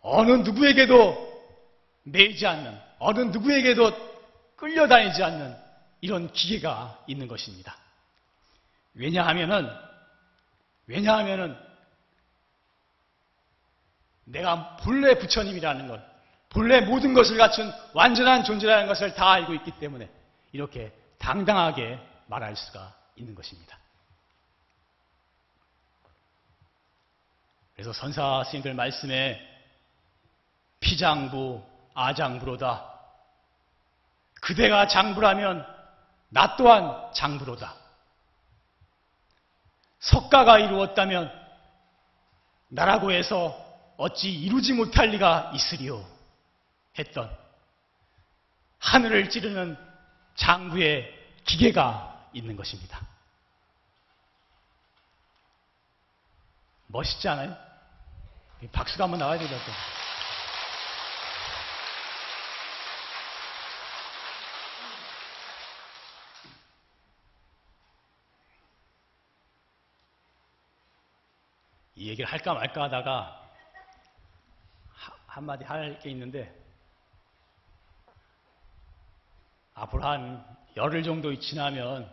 어느 0.00 0.32
누구에게도 0.32 1.28
매이지 2.04 2.46
않는, 2.46 2.80
어느 2.98 3.20
누구에게도 3.20 4.56
끌려다니지 4.56 5.22
않는 5.22 5.56
이런 6.00 6.32
기계가 6.32 7.04
있는 7.06 7.28
것입니다. 7.28 7.76
왜냐하면은, 8.94 9.68
왜냐하면은, 10.86 11.56
내가 14.24 14.76
본래 14.78 15.18
부처님이라는 15.18 15.88
걸, 15.88 16.07
본래 16.50 16.80
모든 16.80 17.14
것을 17.14 17.36
갖춘 17.36 17.72
완전한 17.92 18.44
존재라는 18.44 18.86
것을 18.86 19.14
다 19.14 19.32
알고 19.32 19.54
있기 19.54 19.72
때문에 19.72 20.08
이렇게 20.52 20.92
당당하게 21.18 21.98
말할 22.26 22.56
수가 22.56 22.94
있는 23.16 23.34
것입니다. 23.34 23.78
그래서 27.74 27.92
선사 27.92 28.42
스님들 28.44 28.74
말씀에 28.74 29.40
피장부, 30.80 31.62
아장부로다. 31.94 32.84
그대가 34.40 34.86
장부라면 34.86 35.66
나 36.30 36.56
또한 36.56 37.12
장부로다. 37.12 37.74
석가가 40.00 40.58
이루었다면 40.58 41.30
나라고 42.68 43.12
해서 43.12 43.56
어찌 43.96 44.32
이루지 44.32 44.74
못할 44.74 45.10
리가 45.10 45.52
있으리요 45.54 46.17
했던 46.98 47.36
하늘을 48.80 49.30
찌르는 49.30 49.76
장부의 50.34 51.14
기계가 51.44 52.30
있는 52.32 52.56
것입니다. 52.56 53.00
멋있지 56.86 57.28
않아요? 57.28 57.56
박수가 58.72 59.04
한번 59.04 59.20
나와야 59.20 59.38
되겠다. 59.38 59.72
이 71.94 72.08
얘기를 72.08 72.30
할까 72.30 72.54
말까 72.54 72.84
하다가 72.84 73.50
한마디 75.26 75.64
할 75.64 75.98
게 76.00 76.10
있는데 76.10 76.67
앞으로 79.78 80.04
한 80.04 80.44
열흘 80.76 81.02
정도 81.02 81.38
지나면 81.38 82.12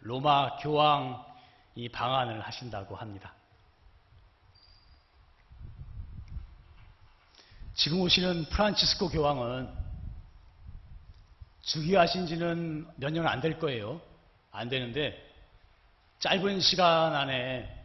로마 0.00 0.56
교황이 0.58 1.88
방한을 1.92 2.40
하신다고 2.42 2.96
합니다. 2.96 3.32
지금 7.74 8.00
오시는 8.00 8.44
프란치스코 8.46 9.08
교황은 9.08 9.72
즉위하신 11.62 12.26
지는 12.26 12.86
몇 12.96 13.12
년 13.12 13.26
안 13.26 13.40
될 13.40 13.58
거예요. 13.58 14.00
안 14.50 14.68
되는데 14.68 15.16
짧은 16.18 16.60
시간 16.60 17.14
안에 17.14 17.82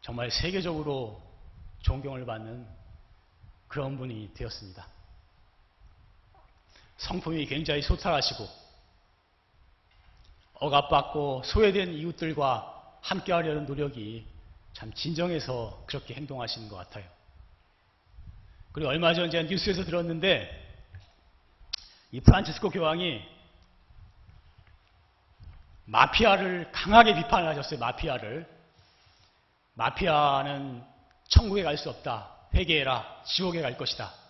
정말 0.00 0.30
세계적으로 0.30 1.20
존경을 1.82 2.24
받는 2.24 2.66
그런 3.68 3.98
분이 3.98 4.32
되었습니다. 4.34 4.86
성품이 7.02 7.46
굉장히 7.46 7.82
소탈하시고 7.82 8.48
억압받고 10.54 11.42
소외된 11.44 11.94
이웃들과 11.94 12.98
함께하려는 13.00 13.66
노력이 13.66 14.24
참 14.72 14.92
진정해서 14.92 15.82
그렇게 15.86 16.14
행동하시는 16.14 16.68
것 16.68 16.76
같아요. 16.76 17.04
그리고 18.70 18.90
얼마 18.90 19.12
전 19.14 19.30
제가 19.30 19.48
뉴스에서 19.48 19.84
들었는데 19.84 20.60
이 22.12 22.20
프란치스코 22.20 22.70
교황이 22.70 23.20
마피아를 25.86 26.70
강하게 26.70 27.14
비판을 27.16 27.48
하셨어요. 27.48 27.80
마피아를. 27.80 28.48
마피아는 29.74 30.84
천국에 31.28 31.62
갈 31.64 31.76
수 31.76 31.90
없다. 31.90 32.30
회개해라. 32.54 33.22
지옥에 33.24 33.60
갈 33.60 33.76
것이다. 33.76 34.21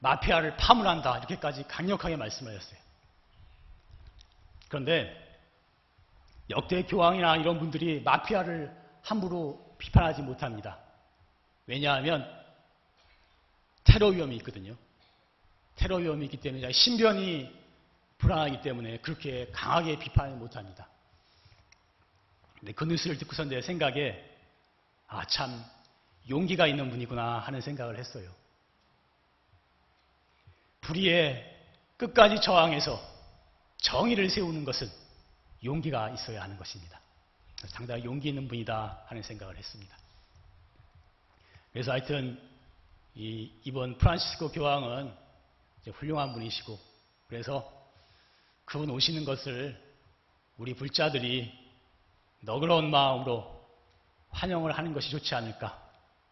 마피아를 0.00 0.56
파문한다. 0.56 1.18
이렇게까지 1.18 1.64
강력하게 1.64 2.16
말씀을 2.16 2.54
하셨어요. 2.54 2.78
그런데 4.68 5.26
역대 6.50 6.82
교황이나 6.82 7.36
이런 7.36 7.58
분들이 7.58 8.00
마피아를 8.02 8.74
함부로 9.02 9.74
비판하지 9.78 10.22
못합니다. 10.22 10.78
왜냐하면 11.66 12.26
테러 13.84 14.08
위험이 14.08 14.36
있거든요. 14.36 14.76
테러 15.76 15.96
위험이 15.96 16.26
있기 16.26 16.38
때문에 16.38 16.72
신변이 16.72 17.56
불안하기 18.18 18.62
때문에 18.62 18.98
그렇게 18.98 19.48
강하게 19.52 19.98
비판을 19.98 20.36
못합니다. 20.36 20.88
근데 22.58 22.72
그 22.72 22.84
뉴스를 22.84 23.16
듣고서 23.18 23.44
내 23.44 23.60
생각에 23.62 24.24
아 25.06 25.24
참 25.24 25.64
용기가 26.28 26.66
있는 26.66 26.90
분이구나 26.90 27.38
하는 27.38 27.60
생각을 27.60 27.98
했어요. 27.98 28.30
불의에 30.88 31.44
끝까지 31.98 32.40
저항해서 32.40 32.98
정의를 33.76 34.30
세우는 34.30 34.64
것은 34.64 34.90
용기가 35.62 36.08
있어야 36.10 36.42
하는 36.42 36.56
것입니다. 36.56 36.98
상당히 37.66 38.04
용기 38.04 38.30
있는 38.30 38.48
분이다 38.48 39.04
하는 39.06 39.22
생각을 39.22 39.58
했습니다. 39.58 39.94
그래서 41.72 41.92
하여튼 41.92 42.40
이, 43.14 43.52
이번 43.64 43.98
프란시스코 43.98 44.50
교황은 44.50 45.14
훌륭한 45.92 46.32
분이시고 46.32 46.78
그래서 47.26 47.70
그분 48.64 48.88
오시는 48.88 49.26
것을 49.26 49.78
우리 50.56 50.72
불자들이 50.72 51.52
너그러운 52.40 52.90
마음으로 52.90 53.58
환영을 54.30 54.72
하는 54.72 54.94
것이 54.94 55.10
좋지 55.10 55.34
않을까 55.34 55.82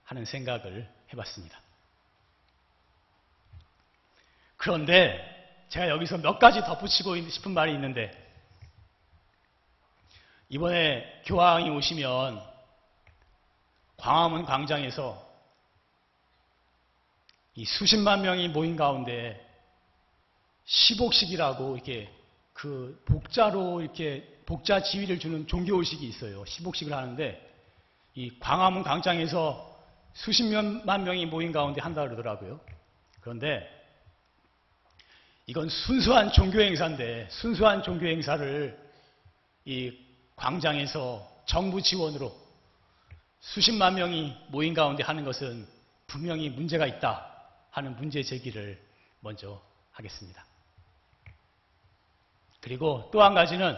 하는 0.04 0.24
생각을 0.24 0.90
해봤습니다. 1.12 1.65
그런데 4.66 5.24
제가 5.68 5.88
여기서 5.90 6.18
몇 6.18 6.40
가지 6.40 6.60
덧붙이고 6.60 7.16
싶은 7.30 7.52
말이 7.52 7.72
있는데 7.74 8.10
이번에 10.48 11.22
교황이 11.24 11.70
오시면 11.70 12.42
광화문 13.96 14.44
광장에서 14.44 15.24
이 17.54 17.64
수십만 17.64 18.22
명이 18.22 18.48
모인 18.48 18.74
가운데 18.74 19.40
시복식이라고 20.64 21.76
이렇게 21.76 22.12
그 22.52 23.00
복자로 23.06 23.82
이렇게 23.82 24.40
복자 24.46 24.82
지위를 24.82 25.20
주는 25.20 25.46
종교의식이 25.46 26.04
있어요. 26.08 26.44
시복식을 26.44 26.92
하는데 26.92 27.54
이 28.16 28.36
광화문 28.40 28.82
광장에서 28.82 29.78
수십만 30.14 31.04
명이 31.04 31.26
모인 31.26 31.52
가운데 31.52 31.80
한다 31.80 32.02
그러더라고요. 32.02 32.58
그런데 33.20 33.75
이건 35.46 35.68
순수한 35.68 36.32
종교 36.32 36.60
행사인데 36.60 37.28
순수한 37.30 37.82
종교 37.82 38.06
행사를 38.06 38.76
이 39.64 39.96
광장에서 40.34 41.26
정부 41.46 41.80
지원으로 41.80 42.34
수십만 43.40 43.94
명이 43.94 44.36
모인 44.48 44.74
가운데 44.74 45.04
하는 45.04 45.24
것은 45.24 45.66
분명히 46.08 46.50
문제가 46.50 46.86
있다 46.86 47.32
하는 47.70 47.94
문제 47.96 48.22
제기를 48.22 48.80
먼저 49.20 49.62
하겠습니다. 49.92 50.44
그리고 52.60 53.08
또 53.12 53.22
한 53.22 53.32
가지는 53.34 53.76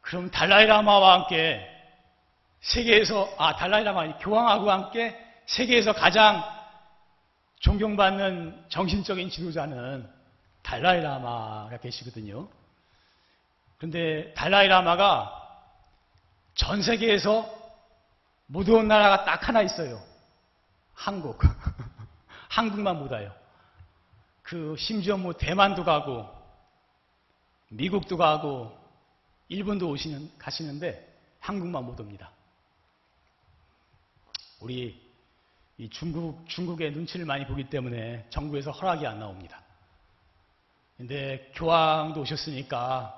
그럼 0.00 0.30
달라이라마와 0.30 1.12
함께 1.12 1.68
세계에서 2.60 3.34
아 3.36 3.56
달라이라마 3.56 4.16
교황하고 4.18 4.70
함께 4.70 5.14
세계에서 5.44 5.92
가장 5.92 6.57
존경받는 7.60 8.66
정신적인 8.68 9.30
지도자는 9.30 10.08
달라이라마가 10.62 11.78
계시거든요. 11.78 12.48
그런데 13.78 14.32
달라이라마가 14.34 15.34
전 16.54 16.82
세계에서 16.82 17.58
못 18.46 18.68
온 18.68 18.88
나라가 18.88 19.24
딱 19.24 19.46
하나 19.46 19.62
있어요. 19.62 20.02
한국. 20.94 21.38
한국만 22.48 22.98
못 22.98 23.12
와요. 23.12 23.32
그 24.42 24.74
심지어 24.78 25.16
뭐 25.16 25.34
대만도 25.34 25.84
가고 25.84 26.26
미국도 27.68 28.16
가고 28.16 28.76
일본도 29.48 29.88
오시는 29.90 30.38
가시는데 30.38 31.06
한국만 31.40 31.84
못 31.84 32.00
옵니다. 32.00 32.30
우리 34.60 35.07
이 35.78 35.88
중국 35.90 36.48
중국의 36.48 36.90
눈치를 36.90 37.24
많이 37.24 37.46
보기 37.46 37.70
때문에 37.70 38.26
정부에서 38.30 38.72
허락이 38.72 39.06
안 39.06 39.20
나옵니다. 39.20 39.62
근데 40.96 41.52
교황도 41.54 42.20
오셨으니까 42.20 43.14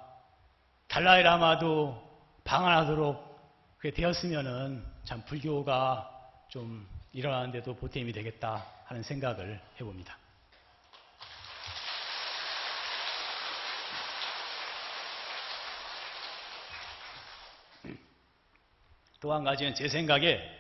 달라이라마도 0.89 2.07
방한하도록 2.45 3.79
그게 3.79 3.91
되었으면은 3.95 4.85
참 5.05 5.25
불교가 5.25 6.11
좀 6.49 6.87
일어나는데도 7.15 7.77
보탬이 7.77 8.13
되겠다 8.13 8.67
하는 8.85 9.03
생각을 9.03 9.59
해봅니다. 9.81 10.19
또 19.21 19.35
한 19.35 19.45
가지는 19.45 19.75
제 19.75 19.87
생각에 19.89 20.60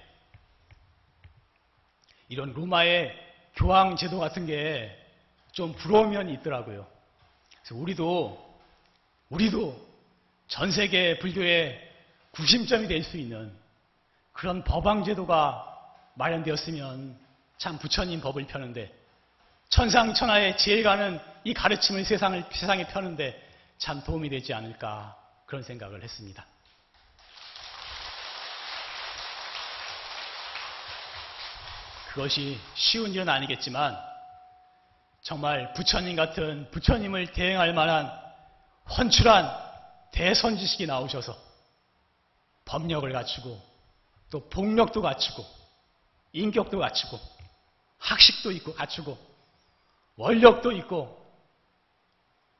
이런 2.31 2.55
로마의 2.55 3.14
교황 3.57 3.97
제도 3.97 4.19
같은 4.19 4.47
게 4.47 4.97
좀 5.53 5.75
부러운 5.75 6.11
면이 6.11 6.33
있더라고요. 6.35 6.87
그래서 7.62 7.75
우리도 7.75 8.61
우리도 9.31 9.90
전 10.49 10.71
세계 10.71 11.19
불교의 11.19 11.88
구심점이 12.33 12.88
될 12.88 13.03
수 13.03 13.16
있는 13.16 13.53
그런 14.33 14.64
법왕 14.64 15.05
제도가 15.05 15.66
마련되었으면 16.14 17.19
참 17.59 17.79
부처님 17.79 18.21
법을 18.21 18.47
펴는데 18.47 18.93
천상천하의 19.69 20.57
지혜가는 20.57 21.21
이 21.45 21.55
가르침을 21.55 22.05
세상을 22.05 22.45
세상에 22.53 22.87
펴는데 22.87 23.40
참 23.79 24.03
도움이 24.03 24.29
되지 24.31 24.55
않을까 24.55 25.16
그런 25.47 25.62
생각을 25.62 26.03
했습니다. 26.03 26.45
그것이 32.14 32.59
쉬운 32.75 33.12
일은 33.12 33.29
아니겠지만 33.29 33.96
정말 35.23 35.73
부처님 35.75 36.16
같은 36.16 36.68
부처님을 36.73 37.33
대행할 37.33 37.73
만한 37.73 38.11
헌출한 38.99 39.49
대선지식이 40.12 40.87
나오셔서 40.87 41.37
법력을 42.64 43.12
갖추고 43.12 43.61
또 44.31 44.49
복력도 44.49 45.03
갖추고 45.03 45.44
인격도 46.33 46.79
갖추고 46.79 47.18
학식도 47.99 48.51
있고 48.53 48.75
갖추고 48.75 49.16
원력도 50.16 50.73
있고 50.73 51.16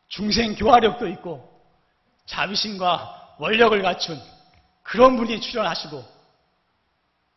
중생 0.09 0.55
교화력도 0.55 1.09
있고 1.09 1.61
자비심과 2.27 3.37
원력을 3.39 3.83
갖춘 3.83 4.21
그런 4.83 5.17
분이 5.17 5.41
출연하시고 5.41 6.21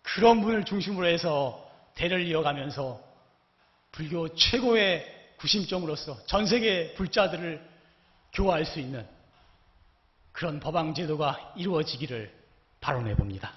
그런 0.03 0.41
분을 0.41 0.65
중심으로 0.65 1.07
해서 1.07 1.62
대를 1.95 2.25
이어가면서 2.25 3.01
불교 3.91 4.33
최고의 4.35 5.35
구심점으로서 5.37 6.25
전 6.25 6.45
세계 6.45 6.93
불자들을 6.95 7.73
교화할 8.33 8.65
수 8.65 8.79
있는 8.79 9.07
그런 10.31 10.59
법왕 10.59 10.95
제도가 10.95 11.53
이루어지기를 11.55 12.33
바라내 12.81 13.15
봅니다. 13.15 13.53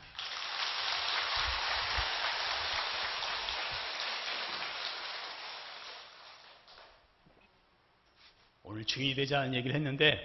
오늘 8.62 8.85
주인이 8.85 9.14
되자는 9.14 9.55
얘기를 9.55 9.75
했는데 9.75 10.20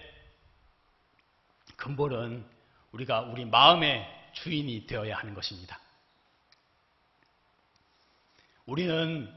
근본은 1.78 2.45
우리가 2.91 3.21
우리 3.21 3.45
마음의 3.45 4.06
주인이 4.34 4.88
되어야 4.88 5.17
하는 5.17 5.34
것입니다. 5.34 5.80
우리는 8.65 9.32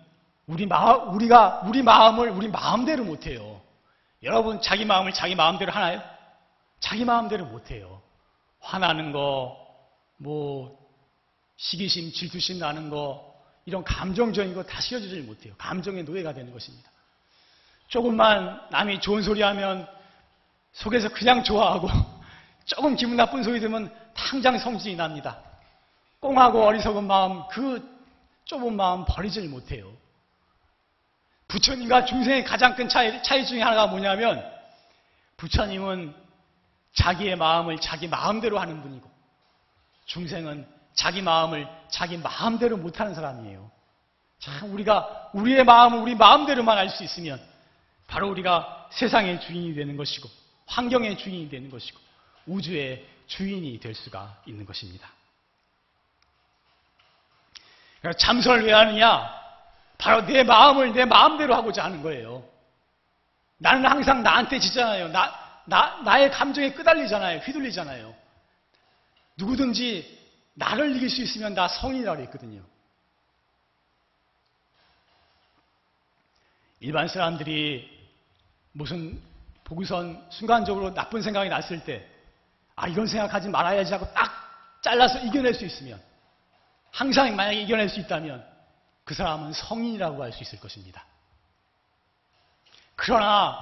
우리 0.46 0.66
마 0.66 0.94
우리가 0.94 1.62
우리 1.66 1.82
마음을 1.82 2.30
우리 2.30 2.48
마음대로 2.48 3.04
못 3.04 3.26
해요. 3.26 3.60
여러분 4.22 4.60
자기 4.60 4.84
마음을 4.84 5.12
자기 5.12 5.34
마음대로 5.34 5.72
하나요? 5.72 6.02
자기 6.80 7.04
마음대로 7.04 7.46
못 7.46 7.70
해요. 7.70 8.02
화나는 8.60 9.12
거, 9.12 9.56
뭐 10.16 10.78
시기심, 11.56 12.12
질투심 12.12 12.58
나는 12.58 12.90
거 12.90 13.34
이런 13.66 13.84
감정적인 13.84 14.54
거 14.54 14.62
다 14.62 14.80
실어주질 14.80 15.22
못해요. 15.22 15.54
감정의 15.56 16.04
노예가 16.04 16.32
되는 16.34 16.52
것입니다. 16.52 16.90
조금만 17.88 18.60
남이 18.70 19.00
좋은 19.00 19.22
소리 19.22 19.42
하면 19.42 19.87
속에서 20.72 21.08
그냥 21.10 21.44
좋아하고 21.44 21.88
조금 22.64 22.96
기분 22.96 23.16
나쁜 23.16 23.42
소리 23.42 23.60
들으면 23.60 23.94
당장 24.14 24.58
성질이 24.58 24.96
납니다. 24.96 25.38
꽁하고 26.20 26.64
어리석은 26.64 27.04
마음, 27.04 27.46
그 27.48 27.93
좁은 28.44 28.76
마음 28.76 29.04
버리질 29.04 29.48
못해요. 29.48 29.92
부처님과 31.48 32.04
중생의 32.04 32.44
가장 32.44 32.74
큰 32.74 32.88
차이, 32.88 33.22
차이 33.22 33.46
중에 33.46 33.62
하나가 33.62 33.87
뭐냐면 33.87 34.44
부처님은 35.37 36.14
자기의 36.94 37.37
마음을 37.37 37.78
자기 37.78 38.09
마음대로 38.09 38.59
하는 38.59 38.83
분이고 38.83 39.11
중생은 40.07 40.66
자기 40.94 41.22
마음을 41.22 41.68
자기 41.88 42.16
마음대로 42.16 42.76
못하는 42.76 43.14
사람이에요. 43.14 43.70
참 44.38 44.72
우리가 44.72 45.30
우리의 45.33 45.64
마음을 45.64 45.98
우리 45.98 46.14
마음대로만 46.14 46.76
알 46.78 46.88
수 46.88 47.02
있으면 47.02 47.40
바로 48.07 48.28
우리가 48.30 48.88
세상의 48.92 49.40
주인이 49.40 49.74
되는 49.74 49.96
것이고 49.96 50.28
환경의 50.66 51.18
주인이 51.18 51.48
되는 51.48 51.70
것이고 51.70 51.98
우주의 52.46 53.07
주인이 53.26 53.80
될 53.80 53.94
수가 53.94 54.42
있는 54.46 54.66
것입니다. 54.66 55.09
참선을 58.12 58.66
왜 58.66 58.72
하느냐? 58.72 59.32
바로 59.96 60.26
내 60.26 60.42
마음을 60.42 60.92
내 60.92 61.04
마음대로 61.04 61.54
하고자 61.54 61.84
하는 61.84 62.02
거예요. 62.02 62.44
나는 63.58 63.86
항상 63.86 64.22
나한테 64.22 64.58
지잖아요. 64.58 65.08
나, 65.08 65.32
나, 65.64 66.00
나의 66.04 66.30
감정에 66.30 66.72
끄달리잖아요. 66.72 67.38
휘둘리잖아요. 67.38 68.14
누구든지 69.36 70.18
나를 70.54 70.94
이길 70.96 71.08
수 71.08 71.22
있으면 71.22 71.54
나 71.54 71.66
성인이라고 71.66 72.22
했거든요. 72.22 72.62
일반 76.80 77.08
사람들이 77.08 77.90
무슨 78.72 79.20
보고선 79.64 80.26
순간적으로 80.28 80.92
나쁜 80.92 81.22
생각이 81.22 81.48
났을 81.48 81.82
때, 81.82 82.06
아, 82.76 82.86
이런 82.86 83.06
생각하지 83.06 83.48
말아야지 83.48 83.92
하고 83.92 84.12
딱 84.12 84.30
잘라서 84.82 85.20
이겨낼 85.20 85.54
수 85.54 85.64
있으면, 85.64 85.98
항상 86.94 87.35
만약에 87.35 87.61
이겨낼 87.62 87.88
수 87.88 87.98
있다면, 87.98 88.46
그 89.02 89.14
사람은 89.14 89.52
성인이라고 89.52 90.22
할 90.22 90.33
수 90.33 90.44
있을 90.44 90.61
것입니다. 90.61 91.04
그러나, 92.94 93.59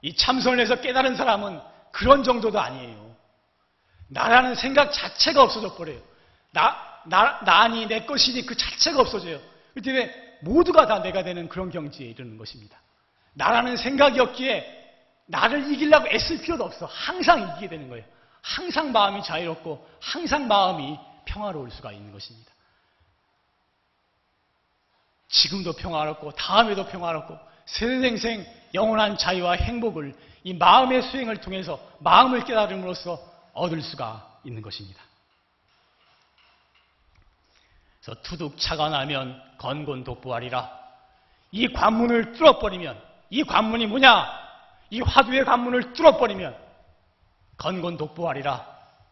이 0.00 0.16
참선에서 0.16 0.80
깨달은 0.80 1.14
사람은 1.14 1.60
그런 1.92 2.24
정도도 2.24 2.58
아니에요. 2.58 3.14
나라는 4.08 4.56
생각 4.56 4.92
자체가 4.92 5.44
없어져 5.44 5.76
버려요. 5.76 6.00
나, 6.50 6.76
나, 7.06 7.40
나니, 7.44 7.86
내 7.86 8.04
것이니 8.04 8.44
그 8.46 8.56
자체가 8.56 9.00
없어져요. 9.00 9.38
그때 9.74 10.38
모두가 10.40 10.86
다 10.88 11.00
내가 11.00 11.22
되는 11.22 11.48
그런 11.48 11.70
경지에 11.70 12.08
이르는 12.08 12.36
것입니다. 12.36 12.76
나라는 13.34 13.76
생각이 13.76 14.18
없기에 14.18 14.80
나를 15.26 15.72
이기려고 15.72 16.08
애쓸 16.08 16.42
필요도 16.42 16.64
없어. 16.64 16.86
항상 16.86 17.48
이기게 17.48 17.68
되는 17.68 17.88
거예요. 17.88 18.04
항상 18.42 18.90
마음이 18.90 19.22
자유롭고 19.22 19.88
항상 20.00 20.48
마음이 20.48 20.98
평화로울 21.26 21.70
수가 21.70 21.92
있는 21.92 22.10
것입니다. 22.10 22.51
지금도 25.32 25.72
평화롭고 25.72 26.32
다음에도 26.32 26.86
평화롭고 26.86 27.38
세생생 27.66 28.46
영원한 28.74 29.16
자유와 29.16 29.54
행복을 29.54 30.14
이 30.44 30.54
마음의 30.54 31.02
수행을 31.02 31.38
통해서 31.38 31.80
마음을 31.98 32.44
깨달음으로써 32.44 33.18
얻을 33.54 33.82
수가 33.82 34.40
있는 34.44 34.62
것입니다. 34.62 35.02
그래서 38.00 38.20
투둑 38.22 38.58
차가 38.58 38.88
나면 38.88 39.40
건곤 39.58 40.04
독부하리라. 40.04 40.70
이 41.52 41.72
관문을 41.72 42.32
뚫어버리면 42.32 43.00
이 43.30 43.44
관문이 43.44 43.86
뭐냐? 43.86 44.42
이 44.90 45.00
화두의 45.00 45.44
관문을 45.44 45.92
뚫어버리면 45.92 46.56
건곤 47.56 47.96
독부하리라. 47.96 48.66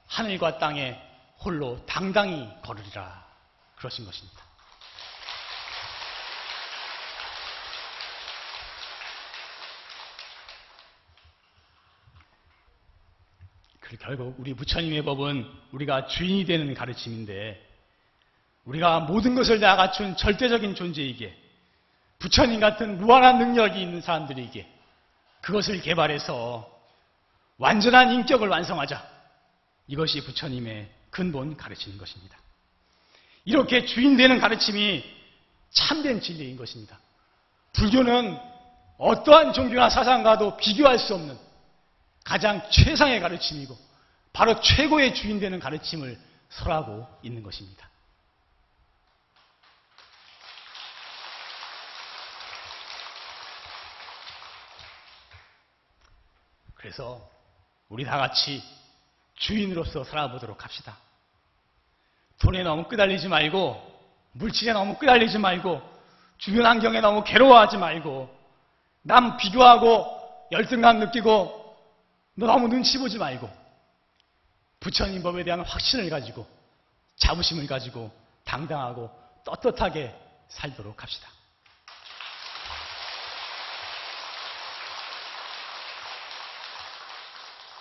하늘과 0.09 0.59
땅에 0.59 1.01
홀로 1.39 1.85
당당히 1.87 2.49
걸으리라. 2.63 3.25
그러신 3.77 4.05
것입니다. 4.05 4.50
결국 13.99 14.37
우리 14.39 14.55
부처님의 14.55 15.03
법은 15.03 15.47
우리가 15.73 16.07
주인이 16.07 16.45
되는 16.45 16.73
가르침인데 16.75 17.69
우리가 18.65 19.01
모든 19.01 19.35
것을 19.35 19.61
다 19.61 19.77
갖춘 19.77 20.17
절대적인 20.17 20.75
존재이기에 20.75 21.35
부처님 22.19 22.61
같은 22.61 22.99
무한한 22.99 23.39
능력이 23.39 23.81
있는 23.81 24.01
사람들에게 24.01 24.69
그것을 25.41 25.81
개발해서 25.81 26.71
완전한 27.57 28.13
인격을 28.13 28.49
완성하자. 28.49 29.03
이것이 29.87 30.25
부처님의 30.25 30.89
근본 31.11 31.57
가르치는 31.57 31.99
것입니다. 31.99 32.39
이렇게 33.45 33.85
주인 33.87 34.17
되는 34.17 34.39
가르침이 34.39 35.03
참된 35.71 36.21
진리인 36.21 36.57
것입니다. 36.57 36.99
불교는 37.73 38.39
어떠한 38.99 39.53
종교나 39.53 39.89
사상과도 39.89 40.57
비교할 40.59 40.99
수 40.99 41.15
없는 41.15 41.37
가장 42.25 42.69
최상의 42.71 43.21
가르침이고 43.21 43.77
바로 44.33 44.61
최고의 44.61 45.15
주인 45.15 45.41
되는 45.41 45.59
가르침을 45.59 46.19
설하고 46.51 47.07
있는 47.23 47.43
것입니다. 47.43 47.89
그래서 56.75 57.29
우리 57.89 58.05
다 58.05 58.17
같이 58.17 58.63
주인으로서 59.35 60.05
살아보도록 60.05 60.65
합시다. 60.65 60.97
돈에 62.39 62.63
너무 62.63 62.89
끄달리지 62.89 63.29
말고 63.29 64.01
물질에 64.33 64.73
너무 64.73 64.97
끄달리지 64.97 65.39
말고 65.39 65.83
주변 66.39 66.65
환경에 66.65 67.01
너무 67.01 67.23
괴로워하지 67.23 67.77
말고 67.77 68.35
남 69.03 69.37
비교하고 69.37 70.07
열등감 70.53 71.01
느끼고 71.01 71.60
너 72.41 72.47
너무 72.47 72.69
눈치 72.69 72.97
보지 72.97 73.19
말고 73.19 73.51
부처님 74.81 75.23
법에 75.23 75.45
대한 75.45 75.61
확신을 75.61 76.09
가지고 76.09 76.47
자부심을 77.17 77.67
가지고 77.67 78.11
당당하고 78.45 79.11
떳떳하게 79.45 80.19
살도록 80.49 81.03
합시다. 81.03 81.29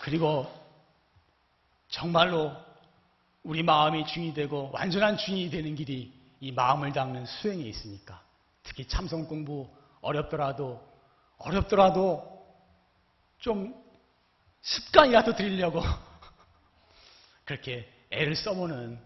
그리고 0.02 0.54
정말로 1.88 2.52
우리 3.44 3.64
마음이 3.64 4.06
주인이 4.08 4.34
되고 4.34 4.72
완전한 4.74 5.16
주인이 5.16 5.50
되는 5.52 5.74
길이 5.74 6.14
이 6.42 6.52
마음을 6.52 6.92
닦는 6.92 7.26
수행에 7.26 7.64
있으니까 7.64 8.22
특히 8.64 8.86
참선 8.86 9.26
공부 9.26 9.70
어렵더라도 10.02 10.86
어렵더라도 11.38 12.46
좀 13.40 13.88
습관이라도 14.62 15.36
들이려고 15.36 15.82
그렇게 17.46 17.92
애를 18.12 18.36
써보는 18.36 19.00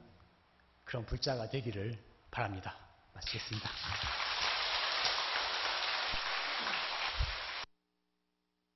그런 0.84 1.06
불자가 1.06 1.50
되기를 1.50 1.98
바랍니다. 2.32 2.76
마치겠습니다. 3.14 3.70